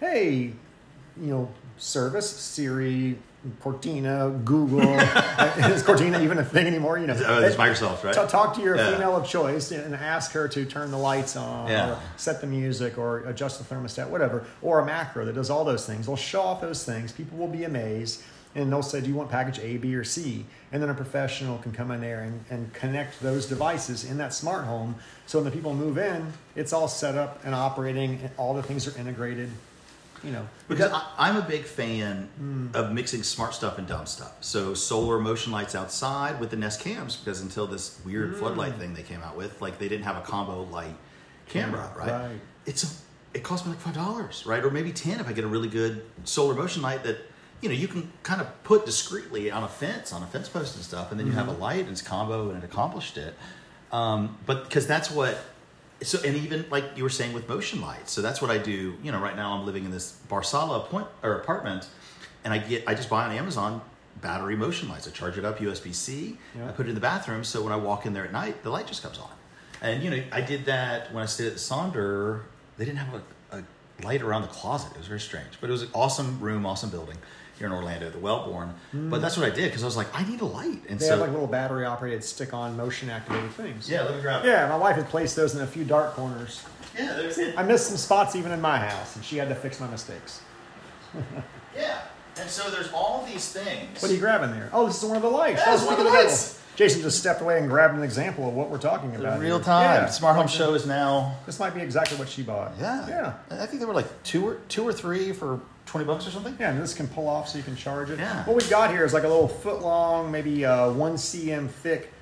hey, 0.00 0.52
you 1.16 1.26
know, 1.26 1.50
service, 1.76 2.28
Siri, 2.28 3.18
Cortana, 3.62 4.44
Google. 4.44 4.80
is 4.80 5.82
Cortana 5.82 6.22
even 6.22 6.38
a 6.38 6.44
thing 6.44 6.66
anymore? 6.66 6.98
You 6.98 7.06
know, 7.06 7.20
Oh, 7.26 7.42
it's 7.42 7.56
Microsoft, 7.56 8.02
right? 8.04 8.14
Ta- 8.14 8.26
talk 8.26 8.54
to 8.56 8.62
your 8.62 8.76
Yeah. 8.76 8.92
female 8.92 9.16
of 9.16 9.26
choice 9.26 9.70
and 9.70 9.94
ask 9.94 10.32
her 10.32 10.48
to 10.48 10.64
turn 10.64 10.90
the 10.90 10.98
lights 10.98 11.36
on, 11.36 11.68
Yeah. 11.68 11.90
or 11.92 11.98
set 12.16 12.40
the 12.40 12.46
music, 12.46 12.98
or 12.98 13.18
adjust 13.26 13.58
the 13.66 13.74
thermostat, 13.74 14.08
whatever, 14.08 14.44
or 14.62 14.80
a 14.80 14.84
macro 14.86 15.24
that 15.24 15.34
does 15.34 15.50
all 15.50 15.64
those 15.64 15.86
things. 15.86 16.06
They'll 16.06 16.16
show 16.16 16.42
off 16.42 16.60
those 16.60 16.84
things. 16.84 17.12
People 17.12 17.38
will 17.38 17.48
be 17.48 17.64
amazed, 17.64 18.22
and 18.54 18.70
they'll 18.72 18.82
say, 18.82 19.00
"Do 19.00 19.08
you 19.08 19.14
want 19.14 19.30
package 19.30 19.58
A, 19.60 19.76
B, 19.76 19.94
or 19.94 20.04
C?" 20.04 20.46
And 20.72 20.82
then 20.82 20.88
a 20.90 20.94
professional 20.94 21.58
can 21.58 21.72
come 21.72 21.90
in 21.90 22.00
there 22.00 22.20
and, 22.22 22.44
and 22.50 22.72
connect 22.72 23.20
those 23.20 23.46
devices 23.46 24.04
in 24.04 24.18
that 24.18 24.32
smart 24.34 24.64
home. 24.64 24.96
So 25.26 25.38
when 25.38 25.44
the 25.44 25.50
people 25.50 25.74
move 25.74 25.98
in, 25.98 26.32
it's 26.56 26.72
all 26.72 26.88
set 26.88 27.14
up 27.16 27.40
and 27.44 27.54
operating, 27.54 28.20
and 28.22 28.30
all 28.36 28.54
the 28.54 28.62
things 28.62 28.86
are 28.88 28.98
integrated. 28.98 29.50
You 30.24 30.32
know, 30.32 30.48
Because 30.68 30.92
I, 30.92 31.06
I'm 31.18 31.36
a 31.36 31.42
big 31.42 31.64
fan 31.64 32.28
hmm. 32.36 32.68
of 32.74 32.92
mixing 32.92 33.22
smart 33.22 33.54
stuff 33.54 33.78
and 33.78 33.86
dumb 33.86 34.06
stuff. 34.06 34.32
So 34.40 34.74
solar 34.74 35.18
motion 35.18 35.52
lights 35.52 35.74
outside 35.74 36.40
with 36.40 36.50
the 36.50 36.56
Nest 36.56 36.80
cams, 36.80 37.16
because 37.16 37.40
until 37.40 37.66
this 37.66 38.00
weird 38.04 38.30
hmm. 38.30 38.38
floodlight 38.38 38.74
thing 38.76 38.94
they 38.94 39.02
came 39.02 39.22
out 39.22 39.36
with, 39.36 39.60
like 39.60 39.78
they 39.78 39.88
didn't 39.88 40.04
have 40.04 40.16
a 40.16 40.22
combo 40.22 40.62
light 40.62 40.96
camera, 41.48 41.92
right? 41.96 42.10
Right. 42.10 42.40
It's 42.66 42.84
a, 42.84 43.36
it 43.36 43.42
cost 43.42 43.66
me 43.66 43.72
like 43.72 43.80
five 43.80 43.94
dollars, 43.94 44.44
right, 44.46 44.64
or 44.64 44.70
maybe 44.70 44.92
ten 44.92 45.20
if 45.20 45.28
I 45.28 45.32
get 45.32 45.44
a 45.44 45.48
really 45.48 45.68
good 45.68 46.04
solar 46.24 46.54
motion 46.54 46.82
light 46.82 47.02
that 47.04 47.18
you 47.60 47.68
know 47.68 47.74
you 47.74 47.88
can 47.88 48.10
kind 48.22 48.40
of 48.40 48.64
put 48.64 48.86
discreetly 48.86 49.50
on 49.50 49.62
a 49.62 49.68
fence, 49.68 50.12
on 50.12 50.22
a 50.22 50.26
fence 50.26 50.48
post 50.48 50.76
and 50.76 50.84
stuff, 50.84 51.10
and 51.10 51.20
then 51.20 51.26
you 51.26 51.32
have 51.32 51.46
hmm. 51.46 51.56
a 51.56 51.58
light 51.58 51.80
and 51.80 51.90
it's 51.90 52.02
combo 52.02 52.50
and 52.50 52.62
it 52.62 52.64
accomplished 52.64 53.18
it. 53.18 53.34
Um, 53.92 54.38
but 54.46 54.64
because 54.64 54.86
that's 54.86 55.10
what 55.10 55.38
so 56.06 56.18
and 56.24 56.36
even 56.36 56.64
like 56.70 56.84
you 56.96 57.02
were 57.02 57.10
saying 57.10 57.32
with 57.32 57.48
motion 57.48 57.80
lights 57.80 58.12
so 58.12 58.20
that's 58.22 58.40
what 58.42 58.50
i 58.50 58.58
do 58.58 58.94
you 59.02 59.10
know 59.12 59.20
right 59.20 59.36
now 59.36 59.52
i'm 59.56 59.64
living 59.66 59.84
in 59.84 59.90
this 59.90 60.18
barsala 60.28 60.84
point 60.86 61.06
or 61.22 61.34
apartment 61.34 61.88
and 62.44 62.52
i 62.52 62.58
get 62.58 62.84
i 62.86 62.94
just 62.94 63.08
buy 63.10 63.24
on 63.24 63.32
amazon 63.32 63.80
battery 64.20 64.54
motion 64.56 64.88
lights. 64.88 65.08
I 65.08 65.10
charge 65.10 65.36
it 65.38 65.44
up 65.44 65.58
usb-c 65.58 66.36
Yeah. 66.56 66.68
i 66.68 66.72
put 66.72 66.86
it 66.86 66.90
in 66.90 66.94
the 66.94 67.00
bathroom 67.00 67.42
so 67.44 67.62
when 67.62 67.72
i 67.72 67.76
walk 67.76 68.06
in 68.06 68.12
there 68.12 68.24
at 68.24 68.32
night 68.32 68.62
the 68.62 68.70
light 68.70 68.86
just 68.86 69.02
comes 69.02 69.18
on. 69.18 69.30
And 69.82 70.02
you 70.02 70.10
know 70.10 70.22
i 70.32 70.40
did 70.40 70.64
that 70.66 71.12
when 71.12 71.22
i 71.22 71.26
stayed 71.26 71.48
at 71.48 71.54
the 71.54 71.58
sonder 71.58 72.42
they 72.76 72.84
didn't 72.84 72.98
have 72.98 73.20
a, 73.52 73.56
a 73.58 73.64
light 74.04 74.22
around 74.22 74.42
the 74.42 74.48
closet. 74.48 74.90
It 74.92 74.98
was 74.98 75.06
very 75.06 75.20
strange 75.20 75.58
but 75.60 75.68
it 75.68 75.72
was 75.72 75.82
an 75.82 75.90
awesome 75.94 76.40
room 76.40 76.64
awesome 76.64 76.90
building 76.90 77.16
here 77.58 77.66
in 77.66 77.72
orlando 77.72 78.10
the 78.10 78.18
wellborn 78.18 78.74
hmm. 78.90 79.10
but 79.10 79.20
that's 79.20 79.36
what 79.36 79.46
i 79.46 79.50
did 79.54 79.66
because 79.66 79.82
i 79.82 79.86
was 79.86 79.96
like 79.96 80.08
i 80.18 80.24
need 80.28 80.40
a 80.40 80.44
light 80.44 80.82
and 80.88 80.98
they 80.98 81.06
so 81.06 81.12
have 81.12 81.20
like 81.20 81.30
little 81.30 81.46
battery 81.46 81.84
operated 81.84 82.22
stick 82.22 82.52
on 82.52 82.76
motion 82.76 83.10
activated 83.10 83.50
things. 83.52 83.88
yeah 83.88 84.02
let 84.02 84.16
me 84.16 84.20
grab 84.22 84.44
it 84.44 84.48
Yeah, 84.48 84.68
my 84.68 84.76
wife 84.76 84.96
had 84.96 85.08
placed 85.08 85.36
those 85.36 85.54
in 85.54 85.60
a 85.62 85.66
few 85.66 85.84
dark 85.84 86.14
corners. 86.14 86.64
yeah 86.96 87.14
there's 87.14 87.38
it 87.38 87.58
I 87.58 87.62
missed 87.62 87.88
some 87.88 87.96
spots 87.96 88.36
even 88.36 88.52
in 88.52 88.60
my 88.60 88.78
house, 88.78 89.16
and 89.16 89.24
she 89.24 89.36
had 89.36 89.48
to 89.48 89.54
fix 89.54 89.80
my 89.80 89.88
mistakes. 89.88 90.42
Yeah. 91.76 92.00
And 92.40 92.50
so 92.50 92.68
there's 92.70 92.90
all 92.92 93.24
these 93.30 93.52
things. 93.52 94.02
What 94.02 94.10
are 94.10 94.14
you 94.14 94.20
grabbing 94.20 94.50
there? 94.50 94.68
Oh, 94.72 94.86
this 94.86 95.02
is 95.02 95.08
one 95.08 95.16
of 95.16 95.22
the 95.22 95.28
lights. 95.28 95.62
Yeah, 95.64 95.72
oh, 95.72 95.74
it's 95.74 95.84
one 95.84 95.94
of 95.94 96.04
the 96.04 96.10
lights. 96.10 96.60
Jason 96.74 97.02
just 97.02 97.20
stepped 97.20 97.40
away 97.40 97.58
and 97.58 97.68
grabbed 97.68 97.94
an 97.94 98.02
example 98.02 98.48
of 98.48 98.54
what 98.54 98.68
we're 98.68 98.78
talking 98.78 99.14
about. 99.14 99.36
In 99.36 99.40
real 99.40 99.58
here. 99.58 99.64
time. 99.64 100.02
Yeah. 100.02 100.06
Smart 100.06 100.34
Home 100.34 100.48
Show 100.48 100.74
is 100.74 100.86
now. 100.86 101.36
This 101.46 101.60
might 101.60 101.72
be 101.72 101.80
exactly 101.80 102.18
what 102.18 102.28
she 102.28 102.42
bought. 102.42 102.72
Yeah. 102.80 103.08
Yeah. 103.08 103.34
I 103.62 103.66
think 103.66 103.78
they 103.78 103.86
were 103.86 103.94
like 103.94 104.24
two 104.24 104.44
or 104.44 104.54
two 104.68 104.82
or 104.82 104.92
three 104.92 105.32
for 105.32 105.60
twenty 105.86 106.06
bucks 106.06 106.26
or 106.26 106.30
something. 106.30 106.56
Yeah, 106.58 106.70
and 106.70 106.80
this 106.82 106.94
can 106.94 107.08
pull 107.08 107.28
off 107.28 107.48
so 107.48 107.58
you 107.58 107.64
can 107.64 107.76
charge 107.76 108.10
it. 108.10 108.18
Yeah. 108.18 108.44
What 108.44 108.56
we've 108.56 108.70
got 108.70 108.90
here 108.90 109.04
is 109.04 109.12
like 109.12 109.24
a 109.24 109.28
little 109.28 109.48
foot 109.48 109.82
long, 109.82 110.30
maybe 110.30 110.64
uh, 110.64 110.90
one 110.92 111.14
cm 111.14 111.68
thick 111.70 112.12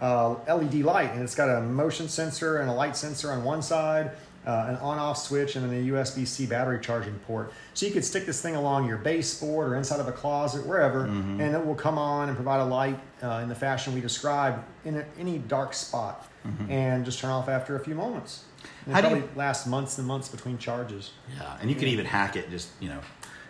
uh, 0.00 0.34
LED 0.48 0.74
light, 0.76 1.12
and 1.12 1.22
it's 1.22 1.34
got 1.34 1.48
a 1.48 1.60
motion 1.60 2.08
sensor 2.08 2.58
and 2.58 2.70
a 2.70 2.72
light 2.72 2.96
sensor 2.96 3.30
on 3.32 3.44
one 3.44 3.60
side, 3.60 4.12
uh, 4.46 4.66
an 4.70 4.76
on-off 4.76 5.18
switch, 5.18 5.56
and 5.56 5.70
then 5.70 5.78
a 5.78 5.86
USB-C 5.92 6.46
battery 6.46 6.78
charging 6.80 7.14
port. 7.26 7.52
So 7.74 7.84
you 7.84 7.92
could 7.92 8.04
stick 8.06 8.24
this 8.24 8.40
thing 8.40 8.56
along 8.56 8.88
your 8.88 8.96
baseboard 8.96 9.72
or 9.72 9.76
inside 9.76 10.00
of 10.00 10.08
a 10.08 10.12
closet, 10.12 10.66
wherever, 10.66 11.04
Mm-hmm. 11.06 11.40
and 11.42 11.54
it 11.54 11.66
will 11.66 11.74
come 11.74 11.98
on 11.98 12.28
and 12.28 12.36
provide 12.36 12.60
a 12.60 12.64
light 12.64 12.98
uh, 13.22 13.40
in 13.42 13.50
the 13.50 13.54
fashion 13.54 13.92
we 13.92 14.00
described 14.00 14.64
in 14.86 14.96
a, 14.96 15.04
any 15.18 15.36
dark 15.38 15.74
spot, 15.74 16.26
and 16.70 17.04
just 17.04 17.18
turn 17.18 17.30
off 17.30 17.50
after 17.50 17.76
a 17.76 17.80
few 17.80 17.94
moments. 17.94 18.44
Mm-hmm. 18.82 18.92
How 18.92 18.98
it 18.98 19.02
do 19.02 19.08
probably 19.08 19.28
you- 19.28 19.30
lasts 19.36 19.66
months 19.66 19.98
and 19.98 20.06
months 20.06 20.28
between 20.28 20.58
charges. 20.58 21.12
Yeah. 21.36 21.56
And 21.60 21.70
you 21.70 21.76
can 21.76 21.88
even 21.88 22.06
hack 22.06 22.36
it 22.36 22.44
and 22.44 22.52
just, 22.52 22.68
you 22.80 22.88
know, 22.88 23.00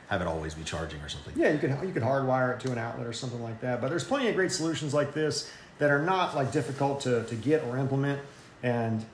have 0.09 0.21
it 0.21 0.27
always 0.27 0.55
be 0.55 0.65
charging 0.65 1.01
or 1.03 1.09
something. 1.09 1.35
Yeah, 1.37 1.51
you 1.53 1.59
could 1.59 1.71
you 1.83 1.93
could 1.93 2.03
hardwire 2.03 2.55
it 2.55 2.61
to 2.67 2.73
an 2.73 2.79
outlet 2.79 3.07
or 3.07 3.13
something 3.13 3.43
like 3.43 3.61
that. 3.61 3.81
But 3.81 3.91
there's 3.91 4.05
plenty 4.05 4.29
of 4.29 4.35
great 4.35 4.51
solutions 4.51 4.93
like 4.93 5.15
this 5.15 5.51
that 5.79 5.91
are 5.91 6.03
not 6.03 6.35
like 6.35 6.51
difficult 6.53 7.01
to, 7.03 7.25
to 7.25 7.35
get 7.37 7.63
or 7.65 7.79
implement. 7.79 8.21
And 8.63 9.05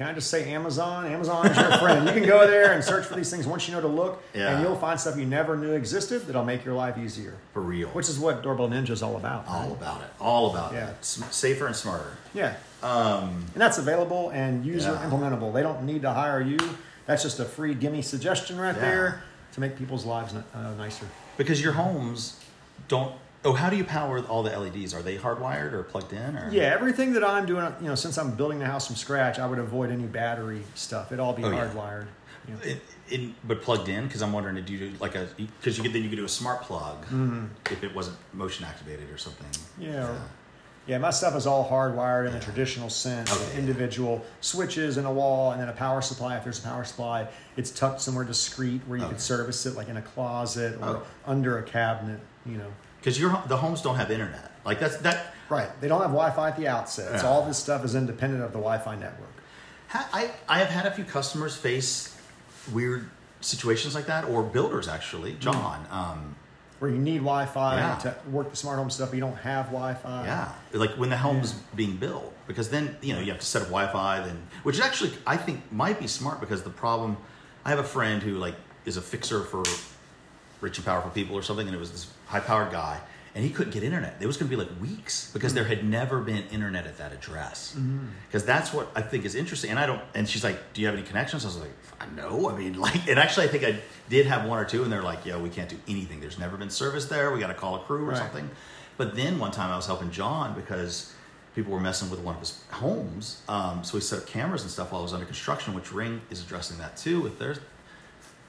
can 0.00 0.08
I 0.08 0.14
just 0.14 0.30
say 0.30 0.50
Amazon? 0.54 1.04
Amazon 1.04 1.46
is 1.48 1.58
your 1.58 1.76
friend. 1.76 2.06
You 2.08 2.14
can 2.14 2.24
go 2.26 2.46
there 2.46 2.72
and 2.72 2.82
search 2.82 3.04
for 3.04 3.16
these 3.16 3.30
things 3.30 3.46
once 3.46 3.68
you 3.68 3.74
know 3.74 3.82
to 3.82 3.86
look, 3.86 4.22
Yeah. 4.32 4.48
and 4.54 4.62
you'll 4.62 4.76
find 4.76 4.98
stuff 4.98 5.18
you 5.18 5.26
never 5.26 5.58
knew 5.58 5.72
existed 5.74 6.22
that'll 6.26 6.42
make 6.42 6.64
your 6.64 6.72
life 6.72 6.96
easier. 6.96 7.34
For 7.52 7.60
real. 7.60 7.88
Which 7.90 8.08
is 8.08 8.18
what 8.18 8.42
Doorbell 8.42 8.70
Ninja 8.70 8.92
is 8.92 9.02
all 9.02 9.16
about. 9.16 9.46
right? 9.46 9.54
all 9.66 9.72
about 9.72 10.00
it. 10.00 10.06
All 10.18 10.50
about 10.52 10.72
Yeah. 10.72 10.88
it. 10.88 10.96
S- 11.00 11.22
safer 11.30 11.66
and 11.66 11.76
smarter. 11.76 12.16
Yeah, 12.32 12.54
Um, 12.82 13.44
and 13.52 13.60
that's 13.60 13.76
available 13.76 14.30
and 14.30 14.64
user 14.64 14.92
Yeah. 14.92 15.06
implementable. 15.10 15.52
They 15.52 15.60
don't 15.62 15.82
need 15.82 16.00
to 16.00 16.12
hire 16.12 16.40
you. 16.40 16.56
That's 17.04 17.22
just 17.22 17.38
a 17.38 17.44
free 17.44 17.74
gimme 17.74 18.00
suggestion 18.00 18.58
right 18.58 18.74
Yeah. 18.74 18.80
there 18.80 19.22
to 19.52 19.60
make 19.60 19.76
people's 19.76 20.06
lives 20.06 20.32
uh, 20.32 20.58
nicer. 20.78 21.04
because 21.36 21.60
your 21.62 21.74
homes 21.74 22.36
don't. 22.88 23.12
Oh, 23.44 23.54
how 23.54 23.70
do 23.70 23.76
you 23.76 23.84
power 23.84 24.20
all 24.26 24.42
the 24.42 24.50
LEDs? 24.58 24.92
Are 24.92 25.00
they 25.02 25.16
hardwired 25.16 25.72
or 25.72 25.82
plugged 25.82 26.12
in? 26.12 26.36
Or 26.36 26.50
Yeah, 26.52 26.64
everything 26.64 27.14
that 27.14 27.24
I'm 27.24 27.46
doing, 27.46 27.72
you 27.80 27.88
know, 27.88 27.94
since 27.94 28.18
I'm 28.18 28.32
building 28.32 28.58
the 28.58 28.66
house 28.66 28.86
from 28.86 28.96
scratch, 28.96 29.38
I 29.38 29.46
would 29.46 29.58
avoid 29.58 29.90
any 29.90 30.04
battery 30.04 30.62
stuff. 30.74 31.06
It'd 31.10 31.20
all 31.20 31.32
be 31.32 31.44
Oh, 31.44 31.50
yeah. 31.50 31.66
hardwired. 31.68 32.06
you 32.46 32.54
know. 32.54 32.60
It, 32.62 32.82
it, 33.08 33.30
but 33.48 33.62
plugged 33.62 33.88
in 33.88 34.04
because 34.06 34.20
I'm 34.22 34.32
wondering, 34.34 34.62
do 34.64 34.72
you 34.72 34.90
do 34.90 34.96
like 35.00 35.14
a 35.14 35.26
because 35.36 35.76
you 35.78 35.82
could 35.82 35.92
then 35.94 36.02
you 36.02 36.08
could 36.10 36.16
do 36.16 36.24
a 36.24 36.28
smart 36.28 36.62
plug 36.62 37.04
if 37.70 37.82
it 37.82 37.94
wasn't 37.94 38.16
motion 38.34 38.64
activated 38.66 39.08
or 39.10 39.16
something. 39.18 39.46
Mm-hmm. 39.48 39.82
Yeah. 39.84 40.18
Yeah, 40.86 40.98
my 40.98 41.10
stuff 41.10 41.36
is 41.36 41.46
all 41.46 41.68
hardwired 41.68 42.26
in 42.26 42.32
the 42.32 42.40
traditional 42.40 42.88
sense. 42.90 43.30
Okay, 43.30 43.38
with 43.40 43.52
yeah. 43.54 43.60
individual 43.60 44.24
switches 44.40 44.96
in 44.96 45.04
a 45.04 45.12
wall, 45.12 45.52
and 45.52 45.60
then 45.60 45.68
a 45.68 45.72
power 45.72 46.00
supply. 46.02 46.36
If 46.36 46.44
there's 46.44 46.58
a 46.58 46.62
power 46.62 46.84
supply, 46.84 47.28
it's 47.56 47.70
tucked 47.70 48.00
somewhere 48.00 48.24
discreet 48.24 48.80
where 48.86 48.98
you 48.98 49.04
Okay. 49.04 49.12
could 49.14 49.20
service 49.20 49.64
it, 49.66 49.76
like 49.76 49.88
in 49.88 49.96
a 49.98 50.02
closet 50.02 50.78
or 50.80 50.88
Oh. 50.88 51.02
under 51.26 51.58
a 51.58 51.62
cabinet. 51.62 52.20
You 52.46 52.58
know. 52.58 52.72
Because 53.00 53.18
your 53.18 53.42
the 53.48 53.56
homes 53.56 53.82
don't 53.82 53.96
have 53.96 54.10
internet. 54.10 54.52
Like 54.64 54.78
that's 54.80 54.98
that. 54.98 55.34
Right. 55.48 55.68
They 55.80 55.88
don't 55.88 56.00
have 56.00 56.10
Wi-Fi 56.10 56.48
at 56.48 56.56
the 56.56 56.68
outset. 56.68 57.20
So 57.20 57.26
all 57.26 57.44
this 57.46 57.58
stuff 57.58 57.84
is 57.84 57.94
independent 57.94 58.42
of 58.44 58.52
the 58.52 58.58
Wi-Fi 58.58 58.94
network. 58.96 59.28
I 59.92 60.30
I 60.48 60.58
have 60.58 60.68
had 60.68 60.86
a 60.86 60.90
few 60.92 61.04
customers 61.04 61.56
face 61.56 62.16
weird 62.72 63.08
situations 63.40 63.94
like 63.94 64.06
that, 64.06 64.24
or 64.26 64.42
builders 64.42 64.86
actually. 64.86 65.32
John, 65.40 65.86
um, 65.90 66.36
Where 66.78 66.90
you 66.90 66.98
need 66.98 67.18
Wi-Fi 67.18 67.76
Yeah. 67.76 67.96
to 67.98 68.14
work 68.30 68.50
the 68.50 68.56
smart 68.56 68.78
home 68.78 68.90
stuff, 68.90 69.08
but 69.10 69.16
you 69.16 69.20
don't 69.22 69.36
have 69.38 69.66
Wi-fi. 69.66 70.24
yeah, 70.26 70.52
like 70.72 70.92
when 70.92 71.08
the 71.10 71.16
home's 71.16 71.52
being 71.74 71.96
built, 71.96 72.32
because 72.46 72.68
then 72.70 72.96
you 73.02 73.14
know 73.14 73.20
you 73.20 73.30
have 73.32 73.40
to 73.40 73.46
set 73.46 73.62
up 73.62 73.68
Wi-Fi, 73.68 74.20
then 74.20 74.36
which 74.62 74.76
is 74.76 74.82
actually 74.82 75.12
I 75.26 75.36
think 75.36 75.72
might 75.72 75.98
be 75.98 76.06
smart 76.06 76.38
because 76.40 76.62
the 76.62 76.70
problem. 76.70 77.16
I 77.64 77.70
have 77.70 77.78
a 77.78 77.84
friend 77.84 78.22
who 78.22 78.34
like 78.38 78.54
is 78.84 78.96
a 78.96 79.02
fixer 79.02 79.42
for 79.42 79.62
rich 80.60 80.78
and 80.78 80.86
powerful 80.86 81.10
people 81.10 81.34
or 81.36 81.42
something, 81.42 81.66
and 81.66 81.74
it 81.74 81.80
was 81.80 81.90
this 81.92 82.06
high-powered 82.30 82.70
guy, 82.70 83.00
and 83.34 83.44
he 83.44 83.50
couldn't 83.50 83.72
get 83.72 83.82
internet. 83.82 84.16
It 84.20 84.26
was 84.26 84.36
going 84.36 84.50
to 84.50 84.56
be 84.56 84.60
like 84.62 84.80
weeks 84.80 85.30
because 85.32 85.52
there 85.54 85.64
had 85.64 85.84
never 85.84 86.20
been 86.20 86.44
internet 86.50 86.86
at 86.86 86.98
that 86.98 87.12
address. 87.12 87.76
Because 88.28 88.44
that's 88.44 88.72
what 88.72 88.90
I 88.94 89.02
think 89.02 89.24
is 89.24 89.34
interesting. 89.34 89.70
And 89.70 89.78
I 89.78 89.86
don't. 89.86 90.00
And 90.14 90.28
she's 90.28 90.42
like, 90.44 90.72
"Do 90.72 90.80
you 90.80 90.86
have 90.88 90.96
any 90.96 91.06
connections?" 91.06 91.44
I 91.44 91.48
was 91.48 91.58
like, 91.58 91.70
"No." 92.16 92.48
I 92.50 92.56
mean, 92.56 92.74
like, 92.86 93.08
and 93.08 93.18
actually, 93.18 93.46
I 93.46 93.48
think 93.48 93.64
I 93.64 93.80
did 94.08 94.26
have 94.26 94.46
one 94.48 94.58
or 94.58 94.64
two, 94.64 94.82
and 94.82 94.92
they're 94.92 95.02
like, 95.02 95.24
"Yeah, 95.26 95.36
we 95.38 95.48
can't 95.50 95.68
do 95.68 95.76
anything. 95.88 96.20
There's 96.20 96.38
never 96.38 96.56
been 96.56 96.70
service 96.70 97.06
there. 97.06 97.30
We 97.32 97.38
got 97.40 97.48
to 97.48 97.54
call 97.54 97.76
a 97.76 97.80
crew 97.80 98.04
or 98.04 98.10
Right. 98.10 98.18
something." 98.18 98.48
But 98.96 99.14
then 99.16 99.38
one 99.38 99.50
time 99.52 99.70
I 99.70 99.76
was 99.76 99.86
helping 99.86 100.10
John 100.10 100.54
because 100.54 101.12
people 101.54 101.72
were 101.72 101.80
messing 101.80 102.10
with 102.10 102.20
one 102.20 102.34
of 102.34 102.40
his 102.40 102.60
homes. 102.70 103.42
Um, 103.48 103.82
so 103.84 103.96
we 103.96 104.00
set 104.02 104.18
up 104.20 104.26
cameras 104.26 104.62
and 104.62 104.70
stuff 104.70 104.92
while 104.92 105.00
it 105.00 105.04
was 105.04 105.12
under 105.14 105.26
construction, 105.26 105.72
which 105.74 105.92
Ring 105.92 106.20
is 106.30 106.42
addressing 106.42 106.78
that 106.78 106.96
too 106.96 107.20
with 107.20 107.38
their 107.38 107.56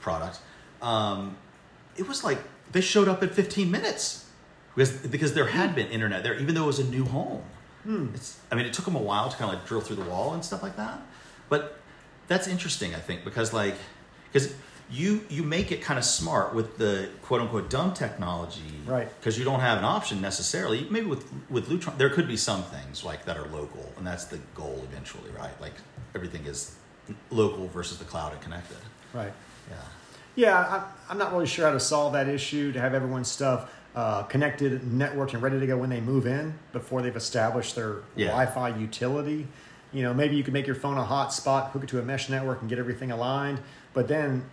product. 0.00 0.38
Um, 0.82 1.36
it 1.96 2.06
was 2.08 2.22
like 2.24 2.38
they 2.72 2.80
showed 2.80 3.08
up 3.08 3.22
in 3.22 3.28
15 3.28 3.70
minutes 3.70 4.26
because 4.74 4.92
because 4.92 5.34
there 5.34 5.46
had 5.46 5.74
been 5.74 5.88
internet 5.88 6.22
there, 6.22 6.38
even 6.38 6.54
though 6.54 6.64
it 6.64 6.66
was 6.66 6.78
a 6.78 6.84
new 6.84 7.04
home. 7.04 7.42
Hmm. 7.84 8.08
It's, 8.14 8.38
I 8.50 8.54
mean, 8.54 8.66
it 8.66 8.72
took 8.72 8.84
them 8.84 8.94
a 8.94 9.02
while 9.02 9.28
to 9.28 9.36
kind 9.36 9.52
of 9.52 9.58
like 9.58 9.66
drill 9.66 9.80
through 9.80 9.96
the 9.96 10.04
wall 10.04 10.34
and 10.34 10.44
stuff 10.44 10.62
like 10.62 10.76
that. 10.76 11.00
But 11.48 11.78
that's 12.28 12.46
interesting, 12.46 12.94
I 12.94 12.98
think, 13.00 13.24
because 13.24 13.52
like 13.52 13.74
because 14.32 14.54
you 14.90 15.24
you 15.28 15.42
make 15.42 15.72
it 15.72 15.82
kind 15.82 15.98
of 15.98 16.04
smart 16.04 16.54
with 16.54 16.78
the 16.78 17.08
quote 17.22 17.40
unquote 17.40 17.70
dumb 17.70 17.92
technology, 17.94 18.60
Right. 18.86 19.08
Because 19.20 19.38
you 19.38 19.44
don't 19.44 19.60
have 19.60 19.78
an 19.78 19.84
option 19.84 20.20
necessarily. 20.20 20.86
Maybe 20.90 21.06
with 21.06 21.30
with 21.50 21.68
Lutron, 21.68 21.98
there 21.98 22.10
could 22.10 22.28
be 22.28 22.36
some 22.36 22.62
things 22.62 23.04
like 23.04 23.24
that 23.26 23.36
are 23.36 23.48
local, 23.48 23.92
and 23.96 24.06
that's 24.06 24.24
the 24.26 24.38
goal 24.54 24.84
eventually, 24.90 25.30
right? 25.38 25.58
Like 25.60 25.74
everything 26.14 26.44
is 26.46 26.76
local 27.30 27.68
versus 27.68 27.98
the 27.98 28.04
cloud 28.04 28.32
and 28.32 28.40
connected. 28.40 28.76
Right. 29.12 29.32
Yeah. 29.70 29.76
Yeah, 30.34 30.58
I, 30.58 30.84
I'm 31.10 31.18
not 31.18 31.32
really 31.32 31.46
sure 31.46 31.66
how 31.66 31.72
to 31.72 31.80
solve 31.80 32.14
that 32.14 32.28
issue 32.28 32.72
to 32.72 32.80
have 32.80 32.94
everyone's 32.94 33.28
stuff 33.30 33.70
uh, 33.94 34.22
connected, 34.22 34.80
networked, 34.82 35.34
and 35.34 35.42
ready 35.42 35.60
to 35.60 35.66
go 35.66 35.76
when 35.76 35.90
they 35.90 36.00
move 36.00 36.26
in 36.26 36.58
before 36.72 37.02
they've 37.02 37.16
established 37.16 37.74
their 37.76 37.96
Yeah. 38.16 38.28
Wi-Fi 38.28 38.76
utility. 38.78 39.46
You 39.92 40.02
know, 40.02 40.14
maybe 40.14 40.36
you 40.36 40.42
could 40.42 40.54
make 40.54 40.66
your 40.66 40.76
phone 40.76 40.96
a 40.96 41.04
hotspot, 41.04 41.70
hook 41.72 41.82
it 41.84 41.88
to 41.90 41.98
a 41.98 42.02
mesh 42.02 42.30
network, 42.30 42.60
and 42.62 42.70
get 42.70 42.78
everything 42.78 43.10
aligned. 43.10 43.60
But 43.92 44.08
then 44.08 44.46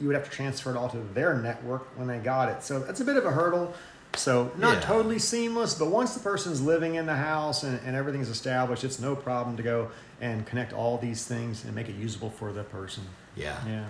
you 0.00 0.08
would 0.08 0.16
have 0.16 0.24
to 0.24 0.30
transfer 0.30 0.70
it 0.72 0.76
all 0.76 0.88
to 0.88 0.98
their 1.14 1.36
network 1.36 1.86
when 1.96 2.08
they 2.08 2.18
got 2.18 2.48
it. 2.48 2.64
So 2.64 2.80
that's 2.80 3.00
a 3.00 3.04
bit 3.04 3.16
of 3.16 3.24
a 3.24 3.30
hurdle. 3.30 3.72
So 4.16 4.50
not 4.58 4.74
Yeah. 4.74 4.80
totally 4.80 5.20
seamless, 5.20 5.74
but 5.74 5.86
once 5.86 6.14
the 6.14 6.20
person's 6.20 6.60
living 6.60 6.96
in 6.96 7.06
the 7.06 7.14
house 7.14 7.62
and, 7.62 7.78
and 7.86 7.94
everything's 7.94 8.28
established, 8.28 8.82
it's 8.82 8.98
no 8.98 9.14
problem 9.14 9.56
to 9.58 9.62
go 9.62 9.90
and 10.20 10.44
connect 10.44 10.72
all 10.72 10.98
these 10.98 11.24
things 11.24 11.64
and 11.64 11.72
make 11.76 11.88
it 11.88 11.94
usable 11.94 12.30
for 12.30 12.52
the 12.52 12.64
person. 12.64 13.04
Yeah. 13.36 13.56
Yeah. 13.64 13.84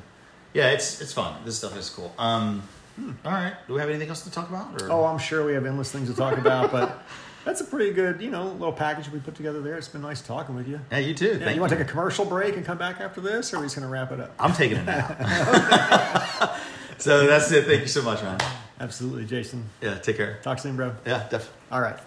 Yeah, 0.53 0.71
it's 0.71 1.01
it's 1.01 1.13
fun. 1.13 1.35
This 1.45 1.59
stuff 1.59 1.77
is 1.77 1.89
cool. 1.91 2.13
Um, 2.19 2.63
all 3.25 3.33
right. 3.33 3.55
Do 3.67 3.75
we 3.75 3.81
have 3.81 3.89
anything 3.89 4.09
else 4.09 4.23
to 4.23 4.31
talk 4.31 4.49
about? 4.49 4.83
Or? 4.83 4.91
Oh, 4.93 5.05
I'm 5.05 5.19
sure 5.19 5.45
we 5.45 5.55
have 5.55 5.65
endless 5.65 5.91
things 5.93 6.09
to 6.11 6.15
talk 6.17 6.37
about, 6.39 6.73
but 6.73 7.03
that's 7.45 7.61
a 7.61 7.65
pretty 7.65 7.93
good, 7.93 8.21
you 8.21 8.31
know, 8.31 8.45
little 8.49 8.73
package 8.73 9.09
we 9.11 9.21
put 9.21 9.35
together 9.35 9.61
there. 9.61 9.77
It's 9.77 9.89
been 9.89 10.03
nice 10.03 10.21
talking 10.21 10.55
with 10.55 10.69
you. 10.69 10.81
yeah, 10.91 10.99
you 10.99 11.15
too. 11.15 11.39
Yeah, 11.39 11.39
Thank 11.39 11.55
you 11.55 11.61
want 11.61 11.71
to 11.71 11.79
take 11.79 11.87
a 11.87 11.91
commercial 11.91 12.25
break 12.25 12.57
and 12.57 12.65
come 12.65 12.79
back 12.79 13.01
after 13.01 13.21
this, 13.21 13.53
or 13.53 13.57
are 13.57 13.61
we 13.61 13.67
just 13.67 13.77
going 13.77 13.87
to 13.87 13.93
wrap 13.93 14.13
it 14.13 14.21
up? 14.21 14.35
I'm 14.39 14.53
taking 14.53 14.79
a 14.79 14.85
nap. 14.85 15.19
so 16.99 17.27
that's 17.27 17.51
it. 17.53 17.65
Thank 17.65 17.83
you 17.83 17.89
so 17.89 18.03
much, 18.03 18.23
man. 18.23 18.39
Absolutely, 18.81 19.27
Jason. 19.27 19.65
Yeah, 19.81 19.99
take 19.99 20.17
care. 20.17 20.39
Talk 20.43 20.59
soon, 20.59 20.77
bro. 20.77 20.95
Yeah, 21.07 21.19
definitely. 21.31 21.49
All 21.71 21.81
right. 21.81 21.99